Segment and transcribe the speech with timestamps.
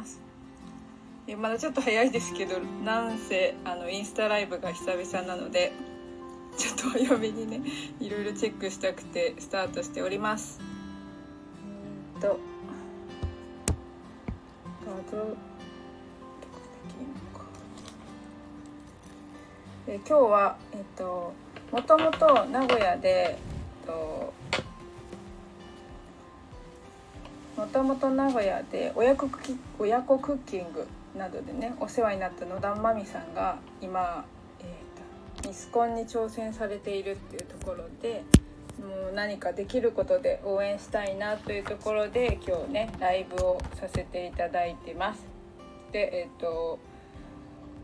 [0.00, 0.20] ます。
[1.26, 5.72] えまだちょっと早いですけどなんせあのインスタライブが久々なので
[6.56, 7.60] ちょっと早めにね
[8.00, 10.60] いろいろチェックしたくてスタートしております。
[12.16, 12.40] えっと
[14.86, 15.36] 画像
[19.86, 21.32] え今日はえっと
[21.70, 24.32] もともと名古屋でえっと
[27.60, 29.38] もともと名古屋で親子ク
[29.78, 34.24] 親子クッキングなどでねお世話になった野田真美さんが今、
[34.60, 38.24] えーと、ミスコンに挑戦されているっていうところで
[38.78, 45.20] もう何かできることで応援したいなというところで今日ねライブをさせていただいてます。
[45.92, 46.78] でえっ、ー、と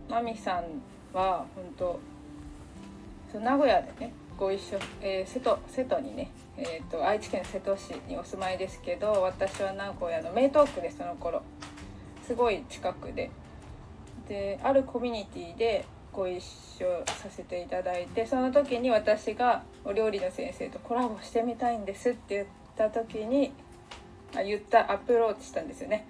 [0.09, 0.65] 真美さん
[1.15, 2.01] は本
[3.35, 11.43] 当名古屋でねご一緒、えー、瀬戸瀬戸にねえーと、愛知県瀬戸市にお住まいですけど私は名古屋の名東区でその頃
[12.26, 13.30] すごい近くで
[14.26, 23.52] であるコミュニティでご一緒させていただいてその時に私がお料理の先生とコラボしてみたいんですって言った時に
[24.34, 26.09] あ言ったアプローチしたんですよね。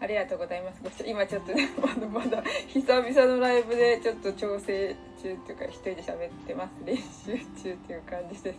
[0.00, 7.02] あありがとうございます今ちょっとね まだまだ久々のライブでちょっと調整中っていうか一人で喋ってます 練習
[7.62, 8.58] 中っていう感じです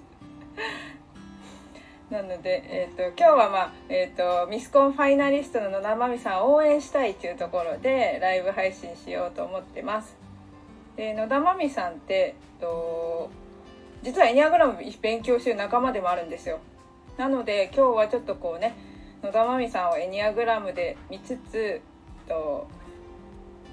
[2.09, 10.17] なので、えーと、今日は、まあえーと、ミスコンファイナリストの野田真美さんを応援したいというところでライブ配信しようと思ってます。
[10.95, 13.29] で野田真美さんって、と、
[14.01, 16.59] 実はエニアグラム勉強してる仲間でもあるんですよ。
[17.17, 18.73] なので今日はちょっとこうね
[19.23, 21.81] 野田真美さんをエニアグラムで見つつ
[22.27, 22.67] と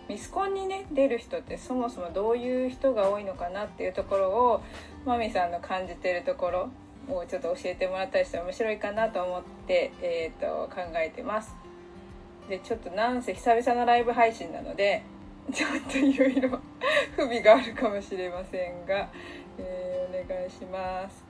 [0.08, 4.62] ミスコンにね出る人ってそもそもどういう人が多いのかなっていうところを
[5.04, 6.70] 真美さんの感じてるところ
[7.08, 11.54] をちょっと教えてもらったりしたら面白いかなと思って、えーと、考えてます。
[12.48, 15.02] でちょっとなんせ久々のライブ配信なので
[15.52, 16.60] ちょっといろいろ
[17.16, 19.08] 不備があるかもしれませんが、
[19.58, 21.25] えー、お願いします。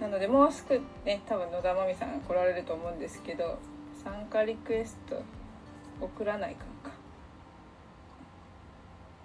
[0.00, 3.58] なのでもうすぐね多分野田真美さんが来られると思うんですけど
[4.02, 5.22] 参加リクエスト
[6.00, 6.96] 送らないかんか。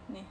[0.09, 0.25] ね。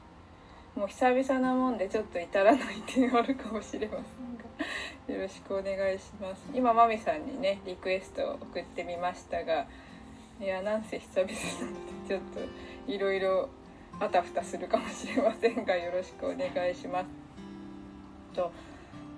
[0.77, 6.43] もう久々なもんでちょっと至らない点あるかもしれませんがよろしくお願いします。
[6.53, 9.67] 今まみさんにねリクエストを送ってみましたが
[10.41, 12.21] いやなんせ久々なのでちょっ
[12.87, 13.49] といろいろ
[14.01, 17.07] あたふたするかもしれませんがよろしくお願いします。
[18.35, 18.53] と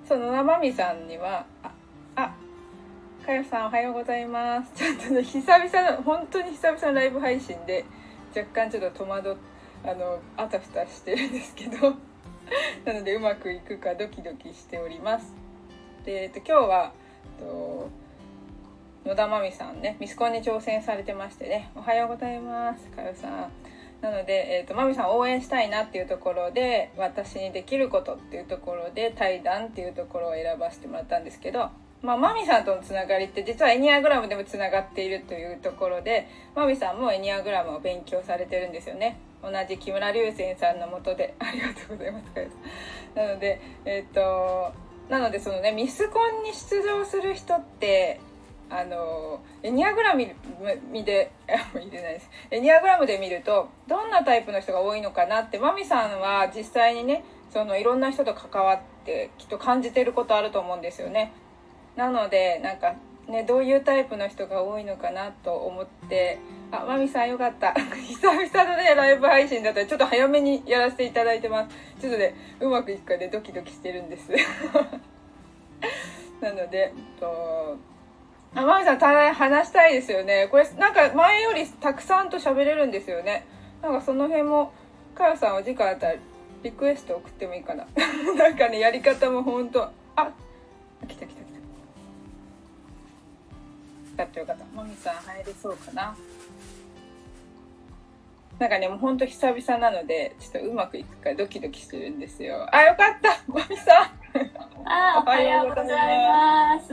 [0.07, 1.73] その生みさんにはあ
[2.15, 2.33] あ
[3.25, 4.73] かよさんおはようございます。
[4.77, 7.85] ちょっとね久々の本当に久々のライブ配信で
[8.29, 9.37] 若干ちょっと戸惑っ
[9.85, 11.91] あのあたふたしてるんですけど
[12.85, 15.35] なのでうまくいくかドキドキしております。
[16.05, 16.93] で、えっと、今日は、
[17.41, 17.91] えっと、
[19.07, 23.51] 野田真美さんねミスコンに挑戦されてましてねおはようございますかよさん。
[24.03, 31.71] なので、えーと、真美さん応援したいなっていうところで私にできることっていうところで対談っていうところを選ばせてもらったんですけど
[32.03, 39.19] まあ、マミさんとのつながりって実はエニアグラムでもつながっているというところでマミさんもエニアグラムを勉強されてるんですよね。
[39.43, 41.35] 同じ木村隆泉さんのもとで。
[41.41, 42.27] ありがとうございます。
[43.15, 44.73] なのでえっ、ー、と
[45.09, 48.21] なのでそのねミスコンに出場する人って
[48.69, 50.35] あのエニアグラムで
[50.93, 51.31] 入れ
[52.03, 52.31] ないです。
[52.51, 61.33] エニアグラムで見るとどんなタイプの人が多いのかなってマミさんは実際にねそのいろんな人と関わってきっと感じてることあると思うんですよね。
[61.95, 62.95] なのでなんか
[63.29, 66.39] ねどういうタイプの人が多いのかなと思って
[66.73, 67.73] あマミさんよかった。
[67.95, 71.77] 久々のねライブ配信だったらちょっと早めにやらせていただいてます。
[72.01, 74.33] ちょっとねうまくいくかでドキドキしてるんです。
[76.41, 77.77] なのでと
[78.57, 83.47] あまみさんた話したいですよねこれなんか前よりたくさんと喋れるんですよね
[83.83, 84.73] なんかその辺も
[85.15, 86.15] かよさんお時間あったら
[86.63, 87.87] リクエスト送ってもいいかな
[88.37, 89.83] なんかねやり方も本当
[90.17, 90.33] あ
[91.07, 91.47] 来た来た来た
[94.17, 94.65] かったよかった。
[94.75, 96.17] もみさん入れそうかな。
[98.59, 102.67] なんかね、もうほんと久々なので、ちょっとうまくいくかドキドキするんですよ。
[102.75, 104.07] あ、よかったもみさん
[104.89, 106.89] あおはようございます。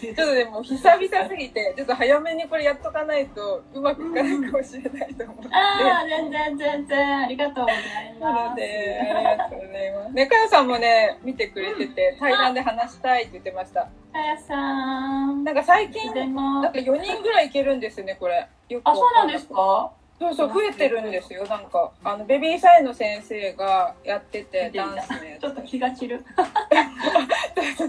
[0.00, 5.48] ちょっとでも久々すぎて、ちょっと早めにこれやっとかないとうまくいかないかもしれないと思って。
[5.52, 8.56] ああ、全然全然ありがとうございます。
[8.56, 10.12] で、ありがとうございます。
[10.12, 13.88] ね、かやさんもね、見てくれてて、対談で話したいって言ってました。
[14.12, 15.42] かやさん。
[15.42, 18.46] なんか最近、なんか4人ぐらいいけるんですよね、これ。
[18.84, 19.90] あ、そうなんですか？
[20.18, 21.92] そうそう増えてるんですよなんか。
[22.02, 26.24] あのベビーサインの先生がやっててダンスね ちょっと気が散る。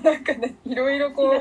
[0.03, 1.33] なんかねいろいろこ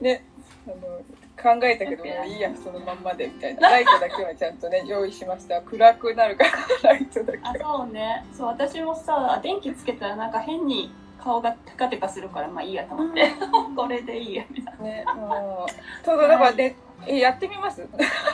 [0.00, 0.24] うね
[0.66, 3.70] あの考えたけどもういいやそのまんまでみたいな。
[3.70, 5.60] ライトだけはちゃんとね 用意しました。
[5.62, 8.24] 暗くなるからライトだけあそうね。
[8.32, 13.32] そう私もさ電気つけたらなんか変に顔がテカテカするからまあいいやと思って、
[13.74, 16.76] これでいいやみたいねもうそうだだからね
[17.06, 17.82] えやってみます？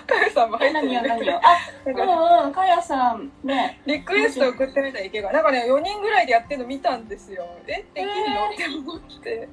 [0.07, 0.59] かよさんも。
[0.59, 1.41] 入ってな何よる何よ。
[1.45, 1.57] あ
[1.87, 3.81] うんうんかやさんね。
[3.87, 5.41] リクエスト送ってみたらいけばな？
[5.41, 7.45] んかね4人ぐらいでやってるの見たんですよ。
[7.67, 8.47] えできるの？
[8.49, 9.49] って思って。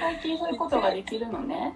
[0.00, 1.74] 最近そういうことができるのね。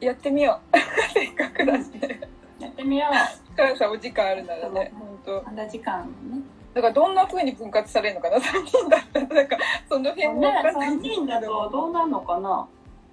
[0.00, 0.76] やってみよう。
[1.14, 2.20] せっかくだしね。
[2.58, 3.06] やってみよ
[3.52, 3.56] う。
[3.56, 5.42] かよさんお時間あるならね本当。
[5.50, 6.40] まだ時間ね。
[6.74, 9.56] だからどんな風に分割されるのかな？3人だったらなんか
[9.88, 12.66] その辺もね分かんない3人だとどうなるのかな？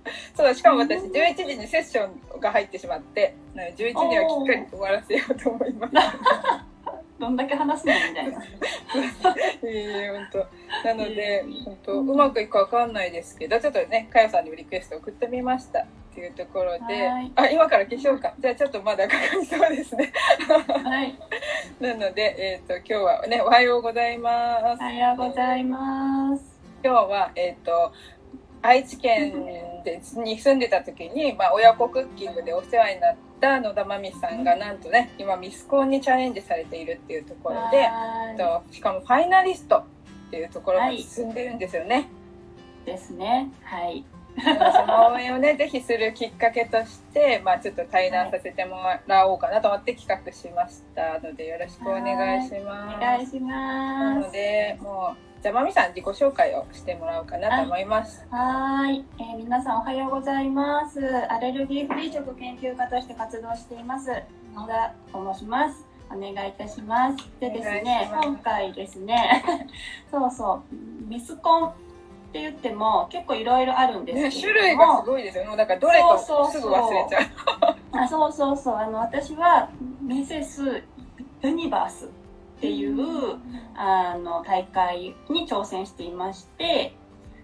[0.36, 2.08] そうだしかも私11時にセッショ
[2.38, 5.94] ンが入ってしまってなので11時にはきっかり終わらせようと思います。
[7.20, 8.44] どんだけ話すのみたいな。
[8.44, 8.48] い
[9.64, 10.28] えいえ本
[10.84, 10.88] 当。
[10.88, 15.80] なので本当うまくいくかわかんないですけどちょっとねかよさんにもリクエスト送ってみました。
[16.14, 17.32] っていうところではい。
[17.36, 18.34] あ今から消しようか。
[18.38, 20.12] じゃあちょっとまだかかりそうですね。
[20.84, 21.18] はい。
[21.80, 24.82] なのでえっ、と今日はねおはようございます。
[24.82, 26.44] おはようございます。
[26.84, 27.94] 今日はえっ、と
[28.62, 29.34] 愛知県
[29.84, 37.90] でに住んでた時に、まあ、親子クッキングでお世話になった野田真美さんがなんとね今ミスコンにチャレンジされているっていうところで、
[38.38, 39.84] としかもファイナリストっ
[40.32, 42.10] ていうところまで進んでるんですよね。
[42.84, 43.52] いですね。
[43.64, 44.06] はい。
[44.36, 52.98] その応援をね ぜひするきっかけとして、まあ、ちょっと対談させてもらおうかなと思って企画しましたのでよろしくお願いします。
[52.98, 58.26] お願いしなのますでもうじゃあまみさん自己紹介をしてもらおうかなと思います。
[58.32, 61.02] はーい、えー皆さんおはようございます。
[61.30, 64.10] アレルギーフリー食研究家として活動しています。
[64.56, 65.86] 野田と申します。
[66.10, 67.30] お願いいたします。
[67.42, 69.44] でですね今回ですね
[70.10, 71.10] そうそう。
[71.10, 71.74] ミスコンっ
[72.32, 74.54] て言っても結構いろいろあるんですね、けども。
[74.54, 75.50] 類がすごいですよね。
[75.50, 76.62] もうだからどれかそうそうそう。
[76.62, 77.24] すぐ忘れちゃう。
[78.00, 78.76] あそうそうそう。
[78.78, 79.68] あの私は
[80.02, 80.82] ミセス
[81.42, 82.10] ユニバース
[82.64, 82.96] っていう
[83.76, 86.96] あの大会に挑戦していまして、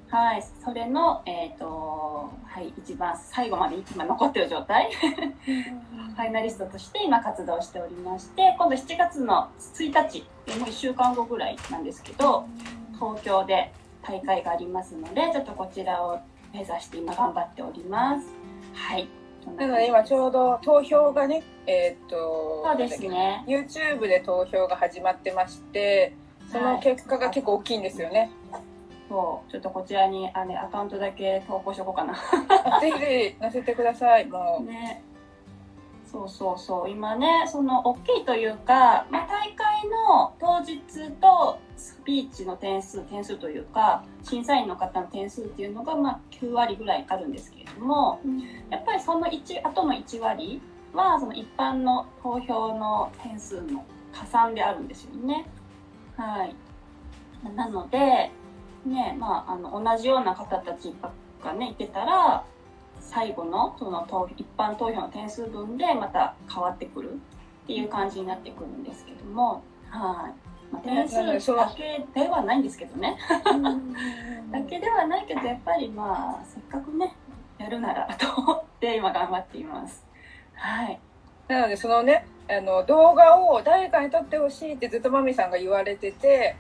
[0.08, 10.22] はい、それの、えっとはい、一番最後まで今残ってる状態ファイナリストとして今活動しておりまして今度7月の1日
[10.58, 12.48] もう1週間後ぐらいなんですけど
[12.94, 16.20] 東京で大会がありますのでちょっとこちらを
[16.54, 18.26] 目指して今頑張っております。
[18.74, 19.19] はい
[19.58, 23.44] なので今ちょうど投票がね、えーっとそうですね。
[23.48, 26.14] YouTube で投票が始まってまして、
[26.52, 28.32] その結果が結構大きいんですよね。
[29.10, 32.14] そう、ちょっとこちらにあ、ね、アカウントだけ投稿しとこうかな。
[32.80, 34.26] ぜひぜひ載せてください。
[34.26, 35.04] もね。
[36.12, 36.90] そうそうそう。
[36.90, 48.20] 今ね、その大きいというか、まあ、大会の当日とスピーチの点数、点数というか、審査員の方の点数っていうのが、まあ、9割ぐらいあるんですけれども、
[48.72, 50.62] やっぱりその1、あとの1割
[50.94, 55.46] は、その一般の投票の点数の加算であるんですよね。
[56.18, 56.56] はい。
[57.56, 58.32] なので、
[58.84, 60.92] ね、まあ、あの、同じような方たち
[61.44, 62.44] がね、いてたら、
[63.10, 67.16] 最後のその投一般投票の点数分でまた変わってくるっ
[67.68, 70.50] ていう感じになってくるんですけども、はい。
[70.72, 73.18] まあ、点数だけではないんですけどね。
[74.52, 77.16] だけではないけど、やっぱりまあ、せっかくね、
[77.58, 80.06] やるならと思って今頑張っています。
[80.54, 81.00] はい。
[81.48, 86.56] なのでそのね、あの動画を誰かに撮ってほしいってずっとマミさんが言われてて、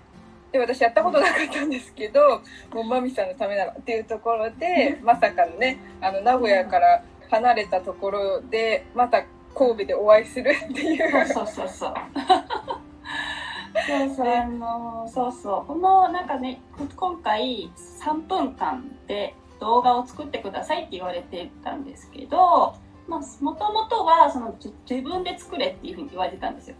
[0.51, 2.41] で私やったことなかったんですけど、
[2.73, 9.23] もうマミさんのためならっていうところで、まさかのね、あの名古屋から離れたところでまた
[9.55, 11.27] 神戸でお会いするっていう。
[11.27, 11.93] そうそうそう。
[13.87, 15.65] そうそう、あのそうそう。
[15.65, 16.61] このなんかね、
[16.95, 22.75] 今回3分間で動画を作ってくださいって言われてたんですけど、
[23.07, 26.75] まあ、もともとはその自自分で作れっていうふうに言われてたんですよ。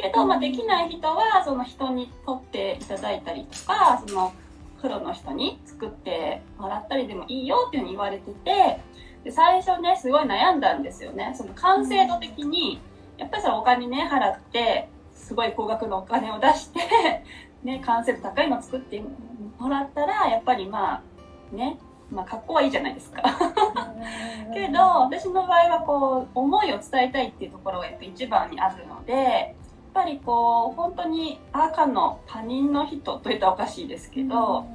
[0.00, 4.32] けど、まあ、できない人はその人に撮っていただいたりとか、その
[4.80, 8.80] プロの人に作ってもらったりでもいいよっていうふうに言われてて、
[9.24, 11.34] で最初ね、すごい悩んだんですよね。
[11.36, 12.80] その完成度的に、
[13.18, 16.80] やっぱりそのお金ね、払って、すごい高額のお金を出して、
[17.62, 19.02] ね、完成度高いの作って
[19.58, 21.02] もらったら、やっぱりま
[21.52, 21.78] あ、ね、
[22.10, 23.22] まあ格好はいいじゃないですか。
[24.54, 29.54] けど、私の場合はこう、思いを伝えたいっていうところがやっぱ一番にあるので、
[29.92, 34.66] ぱりこう、本当に赤の他人の人と言ったらおかしいですけど、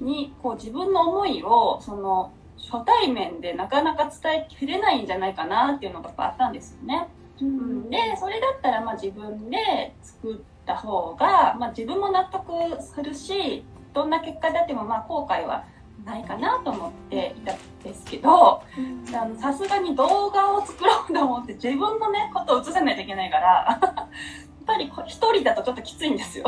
[0.00, 7.08] に、こう自分の思いを、その、初対面でなかなか伝えきれないんじゃないかなっていうのがやっぱあったんですよね。
[7.40, 15.64] うん、でそれだったらまあ自分で作った方が、まあ、自分も納得するしどんな結果であってもまあ後悔は
[16.04, 18.62] ないかなと思っていたんですけど
[19.14, 23.80] あのさすがに動画を作ろうと思って自分のねことを映さないといけないから
[24.64, 26.44] ぱりこ一人だとちょっときついんですよ。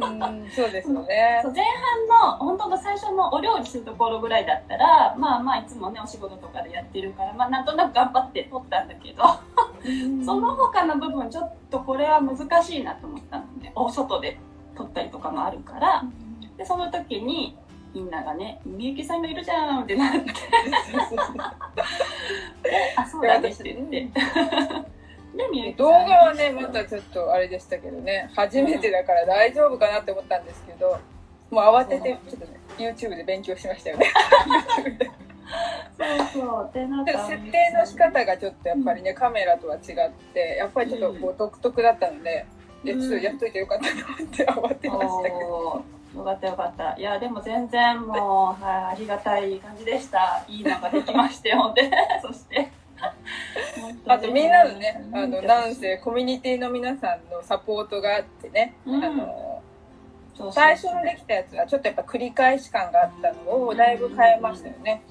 [0.00, 1.40] うんそうですよね。
[1.42, 9.24] そう前半の本当の最初のお料理するところぐらいだったらまあまあいつもねお仕事とかでやってるから、まあ、なんとなく頑張って撮ったんだけど。
[10.24, 14.38] その他の部分ちょっとこれは難しいなと思ったのでお外で
[14.74, 16.02] 撮ったりとかもあるから。
[16.56, 17.56] でその時に
[17.92, 20.20] みんながね「みゆきさんがいるじゃん」ってなって
[22.96, 24.08] 「あそうだね」って言って。
[25.76, 28.30] 動画はねまたちょっとあれでしたけどね。
[28.34, 30.98] 初めてだから大丈夫かなって思ったんですけど
[31.50, 34.12] もう慌ててちょっとね YouTube で勉強しましたよね。
[35.96, 36.70] そうそう。
[36.72, 39.82] でなんかで設定の仕方がちょっとやっぱりねカメラとは違っ
[40.32, 42.46] てやっぱりちょっとこう独特だったので、
[42.84, 43.96] いやちょっとやっといてよかったなっ
[44.30, 45.84] て慌てましたけど、
[46.16, 46.96] よかったよかった。
[46.98, 50.44] いやでも全然もう、はい、ありがたい感じでした。
[50.48, 51.90] いいのができましてほんで
[52.22, 52.70] そして
[54.06, 59.04] あとみんなのねあのなんせコミュニティの皆さんのサポートがあってね、うん。
[59.04, 59.62] あの
[60.34, 65.02] そうそう最初にできたやつはちょっとやっぱ繰り返し感があったのをだいぶ変えましたよね。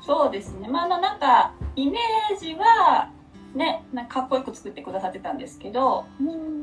[0.00, 0.68] そうですね。
[0.68, 3.10] まああのなんかイメージは
[3.54, 6.06] ねなんかかっこよく作ってくださってたんですけど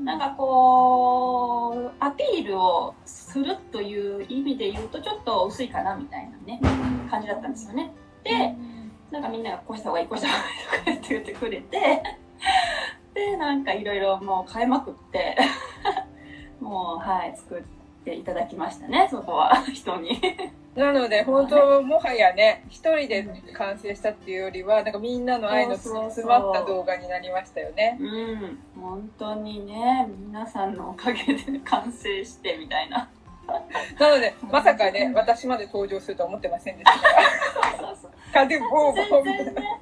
[0.04, 6.60] なんかこうアピールをするという意味で言うとちょっと薄いかなみたいなね
[7.12, 7.92] 感じだったんですよね。
[8.24, 8.56] で
[9.12, 12.04] なんかみんながこうした方がいいこうした方がいいとか言って言ってくれて
[13.14, 15.38] でなんかいろいろもう変えまくって
[16.62, 17.64] もうはい作っ
[18.06, 20.20] ていただきましたねそこは人に。
[20.76, 27.98] なので本当もはやね一人で完成したっていうよりはなんかみんなの愛のそうそうそう詰まった動画になりましたよね。
[28.00, 33.10] うん本当にね皆さんのおかげで完成してみたいな。
[34.00, 37.78] なのでまさかね私まで登場するとは思ってませんでしたから。
[37.78, 39.52] そうそうかでボーボ全ーみたいな。
[39.52, 39.80] 然ね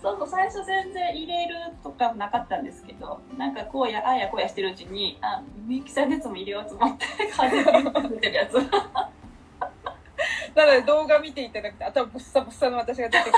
[0.00, 7.04] そうそう最初全然入れるとかなかったんですけどなんかこうやああやこうやしてるうちにあみゆきさんのやつも入れようと思って
[7.36, 7.64] 風で
[8.10, 8.54] 出てるやつ
[10.54, 13.32] なので動画見ていただくと頭ボッサボッサの私が出てくる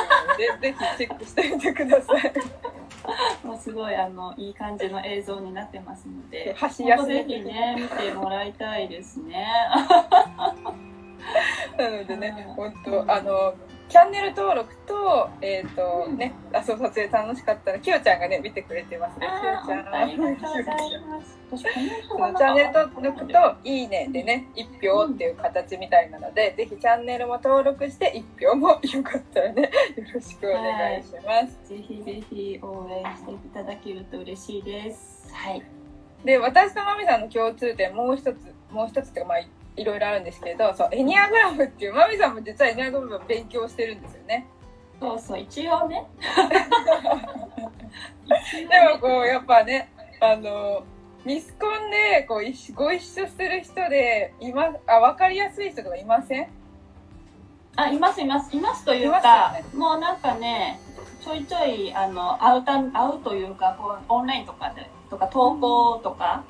[0.55, 2.33] のでぜひチェックしてみてください。
[3.43, 7.25] もうすごいあのいい感じの映像になってますので箸休め。
[7.25, 9.47] ぜひね見てもらいたいですね。
[11.79, 13.55] なのでね本当あの
[13.91, 19.27] チャンネル登録とえっ、とねあそう撮影楽しかったらきよちゃんがね見てくれてますね。
[19.27, 19.95] きよちゃん。
[19.95, 21.41] ありがとうございます。
[21.51, 21.59] の
[22.39, 29.69] チャンネル登録と「いいね」でね1票っていう形みたいなので、ぜひチャンネルも登録して1票もよかったらねよ
[30.15, 31.69] ろしくお願いします。
[31.69, 35.29] ぜひぜひ応援していただけると嬉しいです。
[35.35, 35.63] はい。
[36.25, 44.47] で私とまみさんの共通点もう一つもう一つっていうかまあいいろいろあるんですけどそうエニアグラムっていうまみさんも実はエニアグラムを勉強してるんですよね。
[45.01, 46.05] そうそう一応ね。
[48.69, 50.83] でもこうやっぱねあの
[51.25, 52.43] ミスコンでこう
[52.75, 56.49] ご一緒する人で今あ分かりやすい人とかいません？
[57.77, 58.55] あいますいます。
[58.57, 60.79] いますというか、よもうなんかね
[61.25, 66.45] ちょいちょいあの会うたん会うというかこうオンラインとかでとか投稿とか、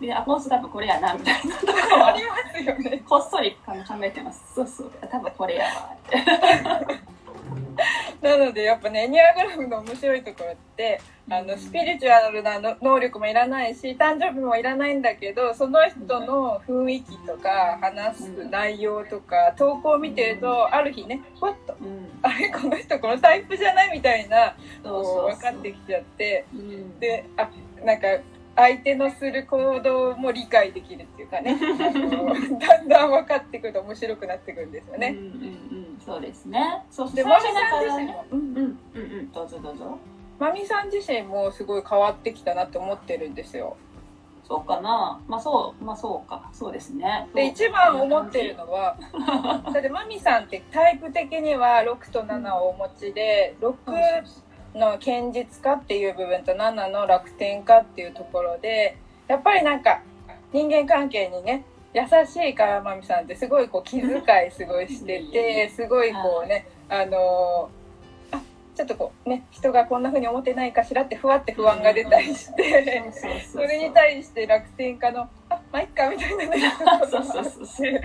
[0.00, 3.02] であこの人多分これやなみたいなとこはありますよね。
[3.08, 3.72] こっそり考
[4.02, 4.54] えてます。
[4.54, 4.92] そうそう。
[5.10, 5.90] 多分これやわ。
[5.94, 7.16] っ て
[8.20, 11.00] なのでやっぱねエニアグラムの面白いところって
[11.30, 22.08] あのスピリチュアルなの能力もいらないし誕生日もいらないんだけどその人の雰囲気とか話す内容とか投稿を見てるとある日ねふわっとうん。
[22.22, 26.98] あれこの人このタイプじゃないみたいなこう分かってきちゃってうん。
[26.98, 27.48] であ
[27.84, 28.08] なんか
[28.56, 31.56] 相手のする行動も理解できるっていうかね。
[32.58, 35.08] だんだん分かってくると面白くなってくるんですよね。
[35.08, 35.26] うんうんう
[35.96, 36.00] ん。
[36.00, 36.82] そうですね。
[36.90, 39.32] そうそうで最初マミさん自身も、うんうんうんうん。
[39.32, 39.98] どうぞどうぞ。
[40.38, 43.76] マミさん自身もすごい変わってきたなって思ってるんですよ。
[44.48, 45.20] そうかな。
[45.26, 46.48] まあそうまあそうか。
[46.52, 47.28] そうですね。
[47.34, 48.96] で一番思ってるのは
[49.72, 53.74] だってマミさんってタイプ的には6と7をお持ちで6
[54.76, 60.02] の堅実化っていう部分と7の楽天化っていうところでやっぱりなんか
[60.52, 61.64] 人間関係にね
[61.94, 64.08] 優しいからマミさんってすごいこう気遣
[64.46, 68.42] いすごいしててすごいこうねあのーあ
[68.74, 73.10] ちょっとこうね人がこんな風に思ってないかしらってふわって不安が出たりして。
[73.50, 76.72] それに対して楽天家の「あまあいっか」みたいなね。
[77.10, 78.00] そうそうそうそう。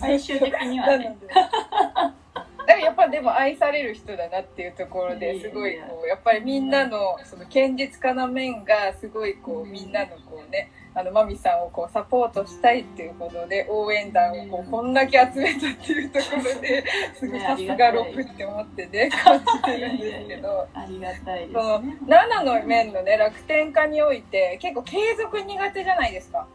[0.00, 1.16] 最終的にはね
[2.72, 20.68] やっぱぱでも愛される人だなっていうところですごいこうやっぱりみんなのその堅実家な面がすごいこうみんなのこうねあのマミさんをこうサポートしたいっていうことで応援団をこうこんだけ集めたっていうところですごいさすが6って思ってね感じてるんですけど。
[20.74, 26.46] ありがたいです、ね、その7の面のね楽天家において結構継続苦手じゃないですか。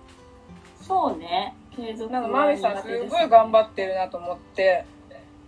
[0.81, 1.53] そうね。
[1.75, 4.85] 継続なんかマミさんすごい頑張ってるなと思って。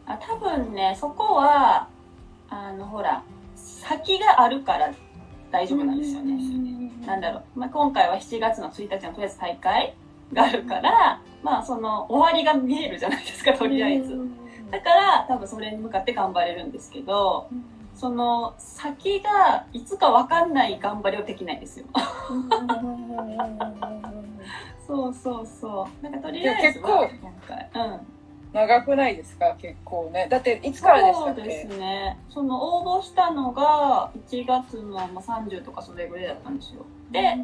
[0.06, 1.88] あ多分ねそこは
[2.50, 3.24] あのほら
[3.56, 4.94] 先があるから
[5.52, 6.92] 大丈夫なんですよね。
[7.06, 9.96] なんだろう、まあ、今回は7月の1日のとりあえず大会
[10.34, 14.18] があるから、まあその終わりが見えるじゃないですかとりあえず。
[14.72, 17.48] だから多分それに向かって頑張れるんですけど
[17.96, 21.86] その先がいつか分かんない頑張りをできないんですよ。
[24.88, 26.04] そうそうそう。
[26.04, 26.14] なん。
[26.14, 27.70] かとりあえずは今回。
[27.74, 28.00] うん。
[28.54, 29.56] 長くないですか？
[29.60, 30.28] 結構ね。
[30.30, 32.18] だっていつからでしたっそうですけね。
[32.30, 36.86] その応募したのが1月のまあ30とかそれぐらいだったんですよ。
[37.12, 37.36] で、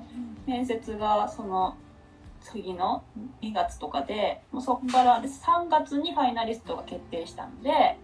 [0.46, 1.76] 面接がその
[2.42, 3.04] 次の
[3.42, 7.98] 2月とかで、もうそこからで3月にファイナリストが決定したんで、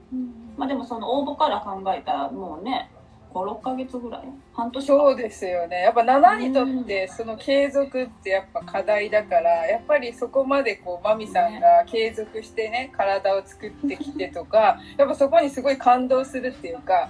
[0.57, 2.89] まあでもその応募から考えたらもうね、
[3.35, 4.21] 5、6ヶ月ぐらい？
[4.53, 4.85] 半年？
[4.87, 5.81] そうですよね。
[5.81, 17.09] やっぱ7にとってその継続ってやっぱ課題だから、やっぱりそこまでこうマミさんが継続してね、体を作ってきてとか、やっぱそこにすごい感動するっていうか、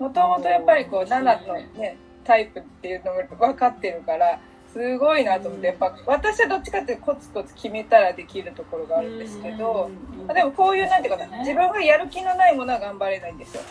[0.00, 4.40] もともとやっぱりこう7のね、タイプっていうのも分かってるから、
[4.72, 9.88] すごいなと思って、やっぱ私はどっちかっていうとコツコツ決めたらできるところがあるんですけど、
[10.34, 13.62] でもこういうなんていうかな自分がやる気のないものは頑張れないんですよ。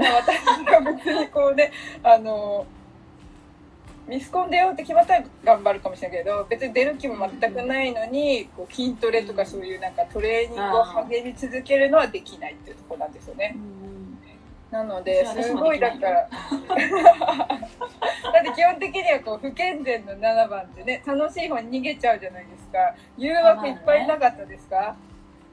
[0.00, 1.70] だから私が別にこうね
[2.02, 2.66] あの
[4.08, 13.56] ミスコン出ようって決まったら頑張るかもしれないけど別に出る気も全くないのにこう筋トレとかそういうなんかトレーニングを励み続けるのはできないっていうところなんですよね。
[14.72, 16.30] なのですごいだから だっ
[18.44, 24.94] て基本的にはこう不健全の7番ってね楽しい方に逃げちゃうじゃないですか誘惑いっぱいなかったですか、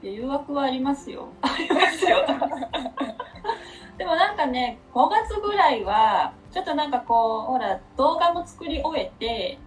[0.02, 1.30] いや誘惑はありますよ。
[1.42, 2.24] ありますよ。
[3.98, 9.58] でもなんかね、5月ぐらいは、ちょっとなんかこう、ほら、動画も作り終えて、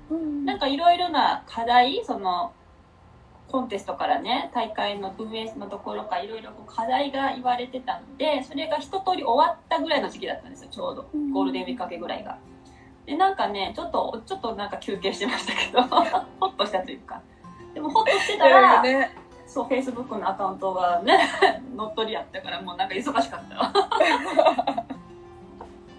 [0.46, 2.54] なんかいろいろな課題、その、
[3.50, 11.10] コンテストからね、大会の運営のところからいろいろこう課題が言われてたんで、それが一通り終わったぐらいの時期だったんですよ、ちょうど。
[11.34, 12.38] ゴールデンウィーク明けぐらいが。
[13.06, 15.82] で、なんかね、ちょっと、ちょっとなんか休憩してましたけど、
[16.40, 17.22] ほっとしたというか。
[17.74, 19.21] でもほっとしてたら、ね
[19.54, 21.30] そう、フェイスブックのアカウントがね、
[21.76, 24.96] 乗っ取りやったから、もうなんか忙しかった。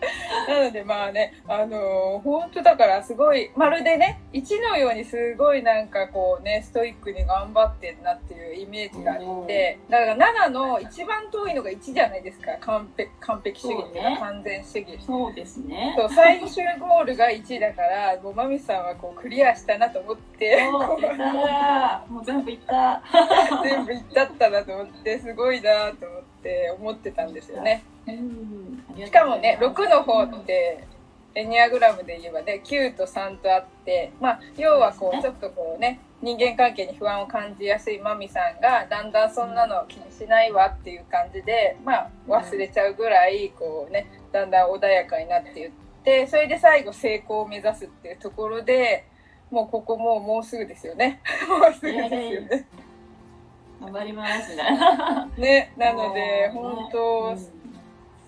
[0.48, 10.16] なのでまあね、あのー本当だからすごい、まるでね、1のようにすごいなんかこうね、ストイックに頑張ってんなっていうイメージがあって、だから
[10.48, 14.98] 7の一番遠いのが1じゃないですか、完璧完璧主義っていうか、完全主義。
[15.00, 15.94] そうですね。
[15.96, 23.02] そう最終ゴールが1だから、もうマミさんはこうクリアしたなと思って、もう全部いった。
[23.62, 27.84] 全部いったったなと思って、すごいなと思って思ってたんですよね。
[28.06, 29.04] うん。
[29.04, 30.84] しかもね6の方って
[31.34, 45.70] エニアグラムで言えばね9と3とあってまあ要はこうちょっとこうね人間関係に不安を感じやすいマミさんがだんだんそんなの気にしないわっていう感じでまあ忘れちゃうぐらいこうねだんだん穏やかになっていっ
[46.04, 49.06] てそれで最後成功を目指すっていうところで
[49.50, 52.66] もうここもうもうすぐですよね もうすぐですよね。
[53.80, 55.26] 頑張りますみたいな。
[55.36, 57.61] ねなので本当、うん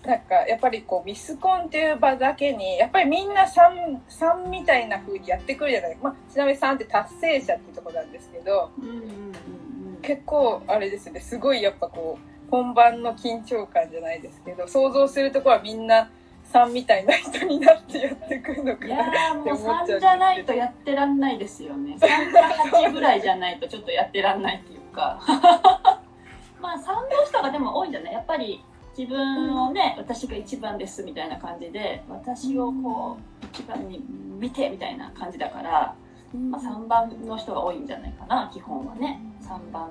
[0.05, 9.97] なんかやっぱりこうミスコンっていう場だけにやっぱりみんな 3, 3みたいな風にやってくるじゃない、まあ、ちなみに3って達成者っていうところなんですけどうんうんうんうん。
[10.01, 16.11] 結構あれですよねすごいやっぱこう本番の緊張感じゃないですけど想像するところはみんな
[16.53, 21.97] 3みたいな人になってやってくるのかなって思っちゃうんですけ3どじゃないとやってらんないですよね。
[21.99, 25.19] 3か8ぐらいじゃないとちょっとやってらんないっていうか。
[26.61, 28.13] まあ3の人がでも多いんじゃない？
[28.13, 28.63] やっぱり
[28.97, 34.01] 自分をね、私が一番ですみたいな感じで、私をこう一番に
[34.39, 35.95] 見てみたいな感じだから、
[36.33, 39.19] まあ、3番の人が多いんじゃないかな、基本はね。
[39.41, 39.89] 3番。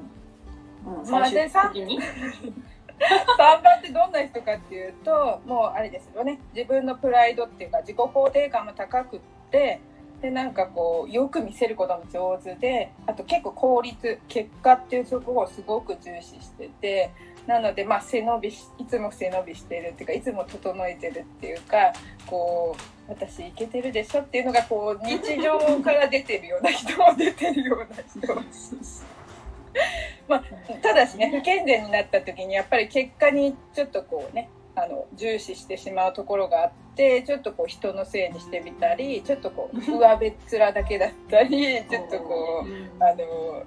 [0.87, 2.01] うん、まあ最終的に。
[2.99, 9.81] 3番ってどんな人かっていうともうあれですよね自分のプライドっていうか自己肯定感も高くって
[10.23, 17.11] でなんかこうよく見せることも上手であと結構効率結果っていうところをすごく重視してて
[17.47, 21.93] なのでまあ背伸びしいつも背伸びしてるっていうかいつも整えてるっていうか
[22.27, 28.35] こう私いけてるでしょっていうのがこう日常から出てるような人も出てるような人
[30.29, 30.43] まあ、
[30.83, 43.65] ただしね不健全になった時にやっぱり結果にちょっとこうねあの重視してしまうところがあってちょっとこう人のせいにしてみたりちょっとこう上べっ面だけだったりちょっとこうあの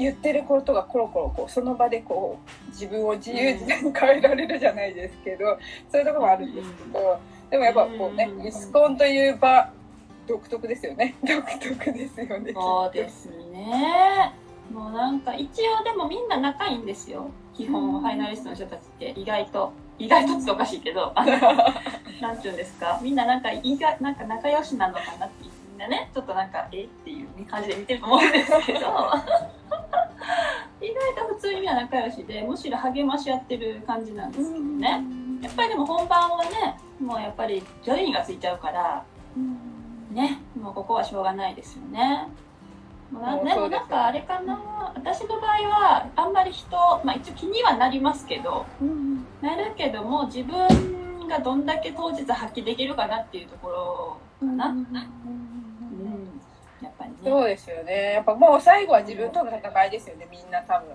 [0.00, 5.58] 言ってることがコロコロこうその場でこう自分を自由自在に変えられるじゃないですけど
[5.90, 9.70] そういうところもあるんですけどでもやっぱこうねミスコンという場
[10.30, 11.16] 独特ですよね。
[11.26, 12.52] 独特ですよね。
[12.52, 14.32] そうですね。
[14.72, 17.30] もうなんか一応でもみんな仲いいんですよ。
[17.52, 19.12] 基本ファイナリストの人たちって。
[19.16, 19.72] 意外と。
[19.98, 21.10] 意外とっておかしいけど。
[21.16, 21.32] あの
[22.22, 23.00] なんていうんですか。
[23.02, 25.48] みんななんか意外なんか仲良しなのかなって。
[25.72, 26.84] みんなねちょっとなんかえ？
[26.84, 28.80] っていう感じで見てると思うんですけど
[30.80, 35.02] 意外と普通にみんな仲良しでむしろ励まし合ってる感じなんですけどね。
[35.42, 39.04] やっぱりでも本番はねもうやっぱり順位がついちゃうから
[40.10, 42.28] ねもうここはしょうがないですよね。
[43.10, 46.70] もうなでもなんかあれかな私の場合はあんまり人、
[47.04, 48.66] まあ、一応気にはなりますけど、
[49.40, 54.76] なるけども自分がどんだけ当日発揮できるかなっていうところかな。
[57.22, 58.12] そうですよね。
[58.14, 60.88] やっぱもう最後は自分との戦いですよねみんな多分。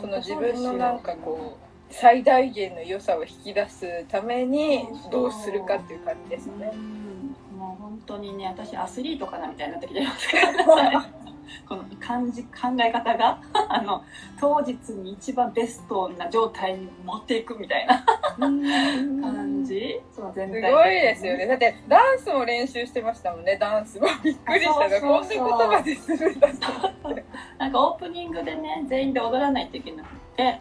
[0.00, 6.70] その自分のなんかこう最大限の良さを引き出すためにどうするかっていう感じですね。
[6.72, 7.58] うん。
[7.58, 11.00] もう本当にね私アスリートかなみたいになってきてますから。
[11.00, 11.12] ね
[11.68, 14.04] この感じ考え方が あの
[14.40, 18.04] 当日に一番ベストな状態に持っていくみたいな
[18.38, 20.00] 感じ。
[20.12, 21.46] その全す体ごいですよね。
[21.46, 23.56] だってダンスも練習してましたもんね。
[23.56, 24.06] ダンスも。
[24.22, 26.72] びっくりしたがこんな言葉でするんだと
[27.08, 27.24] 思って。
[27.58, 30.60] なんかオープニングでね全員で踊らないといけなくて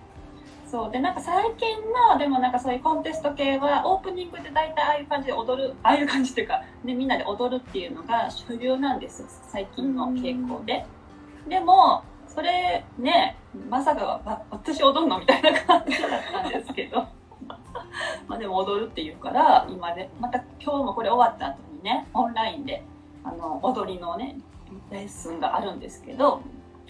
[0.73, 0.91] そう。
[0.91, 1.77] でなんか最近
[2.11, 10.83] のでもなんかそういうコンテスト系はオープニングで大体ああいう感じで踊るああいう感じっていうか、ね、みんなで踊るっていうのが主流なんです最近の傾向で。
[11.47, 13.37] でもそれね
[13.69, 17.05] まさかわ私踊るのみたいな感じだったんですけど。
[18.27, 20.09] まあでも踊るっていうから今で。
[20.19, 22.83] また今日もこれ終わった後にねオンラインで
[23.23, 24.37] あの踊りのね
[24.89, 26.41] レッスンがあるんですけど。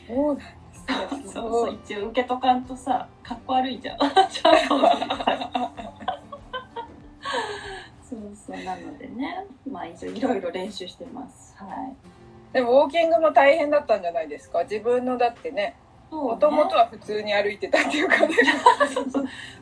[0.08, 3.98] そうなんそうそう一応受けとかんとさかっこ悪いじゃん。
[8.08, 8.64] そうそう。
[8.64, 9.46] なのでね。
[9.70, 11.56] まあ一応いろいろ練習してます。
[11.58, 11.96] はい。
[12.54, 14.64] でもウォーキングも大変だったんじゃないですか？
[14.64, 15.76] 自分のだってね、
[16.12, 18.36] もともとは普通に歩いてたっていうかね。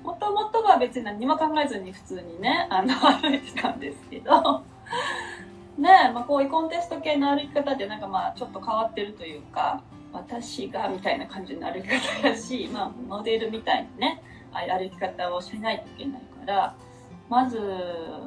[0.04, 4.62] もともとは別に何も考えずに普通にねあの 歩いてたんですけど。
[5.78, 9.82] ねえ、まあ、こういうコンテスト系の歩き方ってなんかまあちょっと変わってるというか
[10.13, 14.21] 私がみたいな感じの歩き方やし、 まあ、モデルみたいにね
[14.52, 16.76] 歩き方をしないといけないから
[17.30, 17.60] まず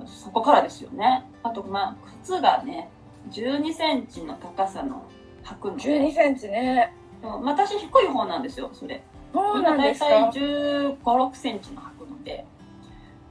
[0.07, 2.88] そこからですよねあとまあ靴がね
[3.31, 5.03] 12センチの高さの
[5.44, 6.92] 履くので12センチね。
[7.23, 10.07] 私低い方なんですよそれそうなんですか？
[10.09, 12.44] 大体1 5 6センチの履くので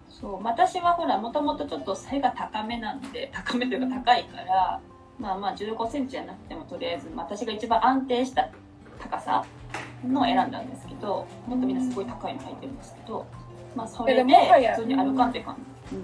[0.09, 4.81] そう私はほらもともとちょっと背が高めなんで高めというか高いから、
[5.19, 8.49] まあまあ1 5センチじゃなくてもとりあえず私が一番安定した
[8.99, 9.45] 高さ
[10.07, 13.25] のを選んだんですけどもっとみんなすごい高いの履いてるんですけど、
[13.75, 15.55] まあそれで普通に歩かんって感
[15.89, 15.99] じ、う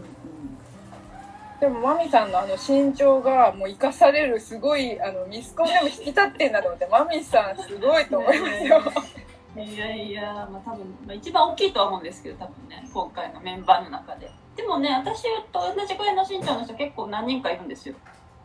[1.60, 8.82] でもマミさんのあの身長がもう生かされるすごいあのミスコンでも引き立ってんだと思ってマミさんすごいと思いますよ。
[9.58, 14.32] いやいや、まあ多分、まあ、一番大きいとは思うんですけど、多分ね、今回のメンバーの中で。
[14.56, 17.96] でもね、私と同じくらいの身長の人結構何人かいるんですよ。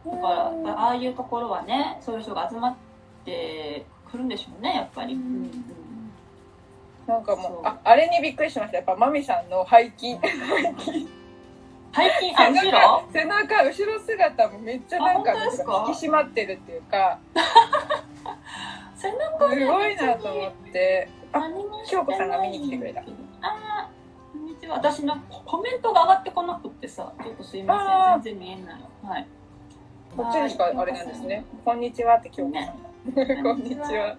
[0.05, 0.29] だか
[0.65, 2.77] ら、ああいうところはね、そういう人が集まっ
[3.25, 5.15] てくるんでしょうね、やっぱり。
[5.15, 5.51] ううん
[7.07, 7.53] なんかもそう。
[7.63, 8.79] うああれにびっくりしました。
[8.79, 10.19] やっぱマミさんの背筋。
[11.95, 13.05] 背筋あ、後ろ？
[13.13, 17.19] 背中後ろ姿もめっちゃなんか引き締まってるっていうか。
[18.97, 21.09] 背中すごいなと思って。
[21.33, 21.51] あ
[21.87, 23.01] 京子さんが見に来てくれた。
[23.01, 23.05] あ
[23.43, 23.89] あ、
[24.33, 24.77] こんにちは。
[24.77, 28.81] 私のコメントが上がってこなくってさ、ちょっとすいません、全然見えない。
[29.03, 29.27] はい。
[30.17, 34.17] こっちにしかあれなんですね「こんにちは」って京子さんがこんにちは。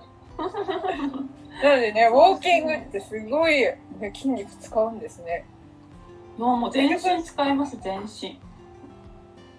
[1.63, 3.77] なのでねウォーキングってすごい、ね、
[4.13, 5.45] 筋肉使うんですね。
[6.37, 8.41] いやもう全身使います、全身。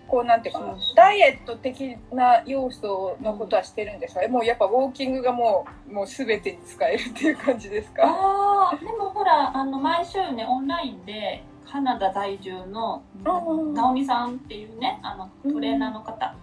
[0.06, 4.20] こうなんていうかダイエット的な要素のことはしてるんですか？
[4.20, 8.02] ねもうやっぱウォーキングがもうもう全てに使えるっていう感じですか？
[8.04, 16.34] ああ、でもほら、あの、毎週ね、オンラインで、カナダ在住の、うんナオミさんっていうね、あの、トレーナーの方。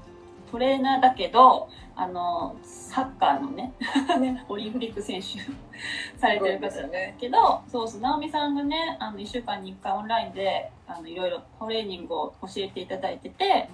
[0.51, 3.73] トレーナーだけど、あの、サッカーのね、
[4.19, 4.45] ね。
[4.49, 5.39] オリンピック選手
[6.19, 13.69] されてる方だけど、そうそう、直美さんがね、あの、1週間に1回オンラインで、あの、いろいろトレーニングを教えていただいてて、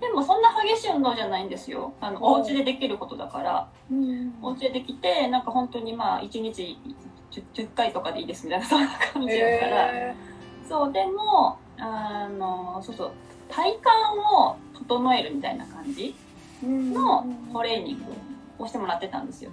[0.00, 1.92] でもそんな激しい運動じゃないんですよ。
[2.00, 2.24] あのうん。
[2.24, 3.68] お家でできることだから。
[4.42, 6.76] お家でできてなんか本当にまあ1日
[7.30, 10.16] 10, 10回とかでいいですみたいなそんな感じだから、え
[10.68, 13.10] そうでもあのそうそう
[13.48, 13.80] 体幹
[14.34, 18.04] を整えるみたいな感じーのトレーニング
[18.64, 19.50] をしてもらってたんですよ。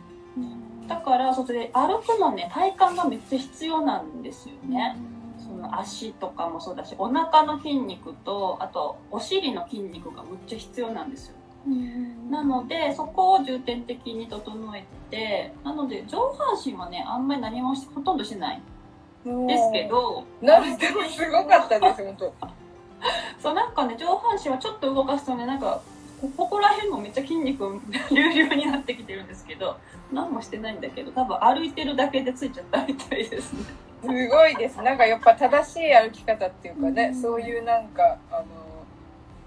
[0.88, 4.98] だからそれで歩くのね体幹がめっちゃ必要なんですよね。
[5.38, 11.36] その足とかもそうだしお腹の筋肉とあとお尻の筋肉がむっちゃ必要なんですよ。
[12.30, 18.62] なのでそこを重点的に整えてなので上半身はねあんまり何もしほとんどしない
[19.26, 22.34] ですけどなんでもすごかったです本当。
[23.42, 25.82] そうなんかね上半身はちょっと動かすとねなんか
[26.22, 29.78] こここら辺もめっちゃ筋肉隆々になってきてるんですけど
[30.12, 33.64] 何もしてないんだけど多分歩いてるだけでついちゃったみたいですね。
[34.02, 34.82] すごいです。
[34.82, 37.22] なんかやっぱ正しい歩き方っていうかね、うん。
[37.22, 38.46] そういうなんかあの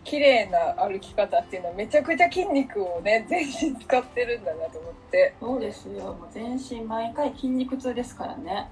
[0.05, 5.35] 綺麗な歩き方っていうのはめちゃくちゃ筋肉をね 全身使ってるんだなと思って。
[5.41, 6.05] そうですよ。
[6.05, 8.69] もう全身毎回筋肉痛ですからね。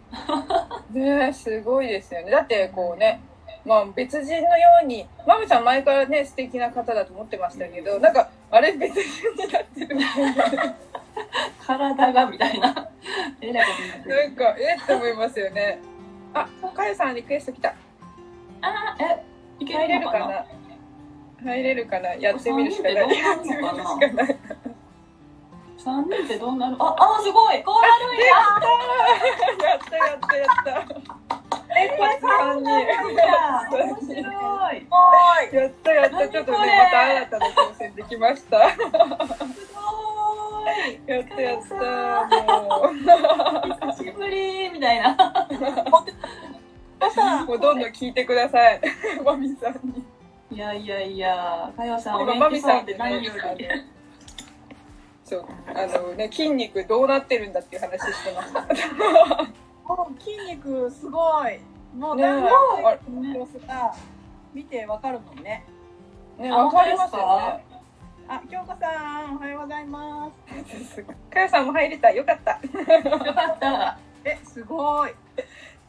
[0.91, 2.31] ねすごいですよね。
[2.31, 3.21] だってこうね
[3.65, 10.77] まあ別人のようにマミさん前からね素敵な方だと思ってましたけどなんかあれ別人になってるみたいな。
[11.67, 12.89] 体がみたいな。
[13.41, 14.17] えらいことになってる。
[14.17, 15.79] なんかえって思いますよね。
[16.35, 17.75] あかよさんリクエスト来た。
[18.63, 19.23] あーえ
[19.61, 20.60] いけるかな？
[21.43, 22.95] 入れるかなやってみるしかない。
[22.97, 23.71] やってみるしか
[24.13, 24.37] ない
[25.79, 27.63] 3人ってどうなるああすごい。
[27.65, 28.33] こうなるんやや
[29.77, 30.71] ったやったやった
[31.81, 32.87] えこっち三人面
[34.01, 34.13] 白
[34.73, 34.87] い。
[35.55, 38.71] やったやったちょっとねまた新たな挑戦できました。
[38.71, 38.83] すご
[41.07, 41.81] やったやったも
[42.91, 42.99] うい
[43.95, 45.17] 久しぶりみたいな。
[47.47, 48.81] もうどんどん聞いてください。
[49.25, 50.05] マミさんに
[50.51, 53.67] いやいやいやかよさんお元気そうで何より
[55.25, 55.45] そう。
[55.69, 59.45] あのね筋肉どうなってるんだっていう話してました
[59.87, 61.61] もう筋肉すごい。
[61.97, 62.49] もうねなんか
[62.85, 63.95] あ様子が
[64.53, 65.65] 見てわかるもんね。
[66.39, 67.65] ねあわかりますよね。
[68.29, 70.31] あ、京子さんおはようございま
[70.87, 71.03] す。
[71.31, 72.11] かよさんも入れた。
[72.13, 72.53] よかった。
[72.53, 73.99] よかった。
[74.25, 75.11] え、すごい。